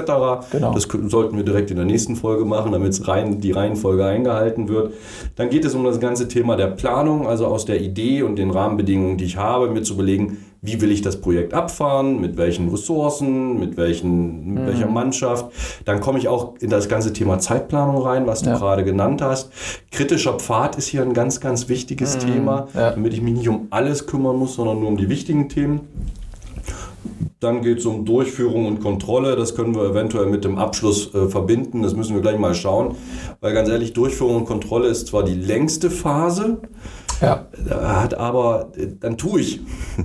Genau. 0.51 0.73
Das 0.75 0.88
sollten 1.08 1.38
wir 1.38 1.43
direkt 1.43 1.71
in 1.71 1.77
der 1.77 1.86
nächsten 1.86 2.15
Folge 2.15 2.45
machen, 2.45 2.71
damit 2.71 3.08
rein, 3.08 3.41
die 3.41 3.51
Reihenfolge 3.51 4.06
eingehalten 4.06 4.69
wird. 4.69 4.93
Dann 5.36 5.49
geht 5.49 5.65
es 5.65 5.73
um 5.73 5.84
das 5.84 5.99
ganze 5.99 6.27
Thema 6.27 6.56
der 6.56 6.67
Planung, 6.67 7.27
also 7.27 7.47
aus 7.47 7.65
der 7.65 7.82
Idee 7.82 8.21
und 8.21 8.36
den 8.36 8.51
Rahmenbedingungen 8.51 9.07
Rahmenbedingungen, 9.08 9.17
die 9.17 9.26
ich 9.26 9.38
habe, 9.38 9.70
mir 9.70 9.84
zu 9.84 9.93
überlegen, 9.93 10.38
wie 10.62 10.82
will 10.82 10.91
ich 10.91 11.02
das 11.02 11.22
Projekt 11.22 11.54
abfahren, 11.54 12.20
mit 12.20 12.36
welchen 12.38 12.70
Ressourcen, 12.70 13.60
mit, 13.60 13.78
welchen, 13.78 14.54
mit 14.54 14.63
mhm. 14.63 14.67
welcher 14.67 14.88
Mannschaft. 14.88 15.52
Dann 15.86 16.02
komme 16.02 16.20
ich 16.20 16.28
auch 16.28 16.56
in 16.60 16.70
das 16.70 16.89
ganze 16.89 17.13
Thema 17.13 17.39
Zeitplanung 17.39 18.02
rein, 18.02 18.28
was 18.28 18.41
du 18.41 18.50
ja. 18.50 18.58
gerade 18.58 18.84
genannt 18.84 19.22
hast. 19.22 19.52
Kritischer 19.91 20.34
Pfad 20.34 20.78
ist 20.78 20.88
hier 20.88 21.04
ein 21.04 21.13
ganz, 21.13 21.39
ganz 21.39 21.70
wichtiges 21.70 22.15
mhm. 22.15 22.32
Thema, 22.32 22.67
ja. 22.74 22.91
damit 22.91 23.13
ich 23.13 23.22
mich 23.22 23.34
nicht 23.34 23.50
um 23.50 23.67
alles 23.70 24.08
kümmern 24.08 24.36
muss, 24.36 24.56
sondern 24.56 24.80
nur 24.80 24.89
um 24.89 24.98
die 24.98 25.10
wichtigen 25.10 25.48
Themen. 25.48 25.82
Dann 27.39 27.62
geht 27.62 27.80
es 27.80 27.86
um 27.86 28.06
Durchführung 28.06 28.65
und 28.65 28.80
Kontrolle. 28.80 29.36
Das 29.36 29.56
können 29.56 29.76
wir 29.76 29.84
eventuell 29.84 30.26
mit 30.26 30.43
dem 30.43 30.58
Abschluss 30.58 31.13
äh, 31.13 31.28
verbinden. 31.28 31.84
Das 31.84 31.95
müssen 31.95 32.15
wir 32.15 32.21
gleich 32.21 32.39
mal 32.39 32.56
schauen. 32.56 32.95
Weil 33.41 33.54
ganz 33.54 33.69
ehrlich, 33.69 33.93
Durchführung 33.93 34.38
und 34.38 34.45
Kontrolle 34.45 34.88
ist 34.88 35.08
zwar 35.08 35.23
die 35.23 35.36
längste 35.36 35.91
Phase, 35.91 36.60
ja. 37.21 37.47
Hat 37.69 38.13
aber, 38.13 38.71
dann 39.00 39.17
tue 39.17 39.41
ich. 39.41 39.60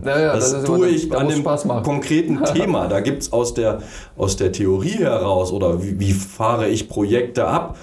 Ja, 0.04 0.18
ja, 0.18 0.34
das, 0.34 0.52
das 0.52 0.64
tue 0.64 0.88
ich 0.88 1.14
an 1.14 1.28
dem 1.28 1.44
konkreten 1.82 2.42
Thema. 2.54 2.88
Da 2.88 3.00
gibt 3.00 3.22
es 3.22 3.32
aus 3.32 3.54
der, 3.54 3.80
aus 4.16 4.36
der 4.36 4.52
Theorie 4.52 4.98
heraus 4.98 5.52
oder 5.52 5.82
wie, 5.82 6.00
wie 6.00 6.12
fahre 6.12 6.68
ich 6.68 6.88
Projekte 6.88 7.46
ab, 7.46 7.76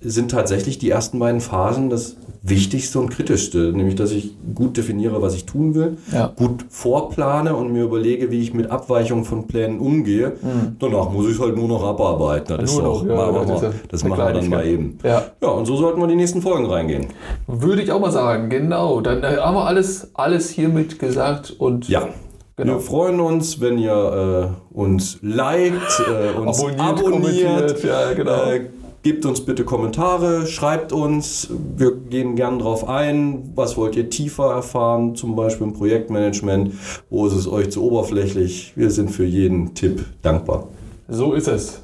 sind 0.00 0.30
tatsächlich 0.30 0.78
die 0.78 0.88
ersten 0.88 1.18
beiden 1.18 1.40
Phasen 1.40 1.90
das 1.90 2.16
Wichtigste 2.42 2.98
und 2.98 3.10
Kritischste, 3.10 3.72
nämlich 3.74 3.96
dass 3.96 4.12
ich 4.12 4.34
gut 4.54 4.78
definiere, 4.78 5.20
was 5.20 5.34
ich 5.34 5.44
tun 5.44 5.74
will, 5.74 5.98
ja. 6.10 6.28
gut 6.28 6.64
vorplane 6.70 7.54
und 7.54 7.70
mir 7.70 7.84
überlege, 7.84 8.30
wie 8.30 8.40
ich 8.40 8.54
mit 8.54 8.70
Abweichungen 8.90 9.24
von 9.24 9.46
Plänen 9.46 9.78
umgehe. 9.78 10.32
Mhm. 10.42 10.76
Danach 10.78 11.10
muss 11.10 11.26
ich 11.26 11.34
es 11.34 11.40
halt 11.40 11.56
nur 11.56 11.68
noch 11.68 11.84
abarbeiten. 11.84 12.58
Das, 12.58 12.76
ja, 12.76 12.84
auch, 12.84 13.06
ja, 13.06 13.14
machen 13.14 13.48
wir, 13.48 13.74
das 13.88 14.04
machen 14.04 14.18
wir 14.18 14.32
dann 14.32 14.48
mal 14.48 14.66
eben. 14.66 14.98
Ja. 15.04 15.22
ja, 15.40 15.48
und 15.48 15.66
so 15.66 15.76
sollten 15.76 16.00
wir 16.00 16.08
die 16.08 16.16
nächsten 16.16 16.42
Folgen 16.42 16.66
reingehen. 16.66 17.06
Würde 17.46 17.82
ich 17.82 17.92
auch 17.92 18.00
mal 18.00 18.10
sagen, 18.10 18.50
genau. 18.50 19.00
Dann 19.00 19.22
äh, 19.22 19.36
haben 19.36 19.54
wir 19.54 19.66
alles, 19.66 20.10
alles 20.14 20.50
hiermit 20.50 20.98
gesagt 20.98 21.54
und 21.56 21.88
ja. 21.88 22.08
Genau. 22.56 22.74
Wir 22.74 22.80
freuen 22.80 23.20
uns, 23.20 23.62
wenn 23.62 23.78
ihr 23.78 24.52
äh, 24.72 24.76
uns 24.78 25.18
liked, 25.22 26.02
äh, 26.06 26.38
uns 26.38 26.58
abonniert, 26.58 26.80
abonniert 26.80 27.84
ja, 27.84 28.12
genau. 28.12 28.42
Äh, 28.44 28.66
Gebt 29.02 29.24
uns 29.24 29.40
bitte 29.40 29.64
Kommentare, 29.64 30.46
schreibt 30.46 30.92
uns, 30.92 31.48
wir 31.74 31.96
gehen 31.96 32.36
gern 32.36 32.58
drauf 32.58 32.86
ein. 32.86 33.50
Was 33.54 33.78
wollt 33.78 33.96
ihr 33.96 34.10
tiefer 34.10 34.50
erfahren, 34.50 35.16
zum 35.16 35.36
Beispiel 35.36 35.68
im 35.68 35.72
Projektmanagement? 35.72 36.74
Wo 37.08 37.26
ist 37.26 37.32
es 37.32 37.48
euch 37.48 37.70
zu 37.70 37.82
oberflächlich? 37.82 38.74
Wir 38.76 38.90
sind 38.90 39.10
für 39.10 39.24
jeden 39.24 39.74
Tipp 39.74 40.04
dankbar. 40.20 40.68
So 41.08 41.32
ist 41.32 41.48
es. 41.48 41.80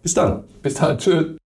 Bis 0.00 0.14
dann. 0.14 0.44
Bis 0.62 0.74
dann. 0.74 0.96
Tschüss. 0.96 1.39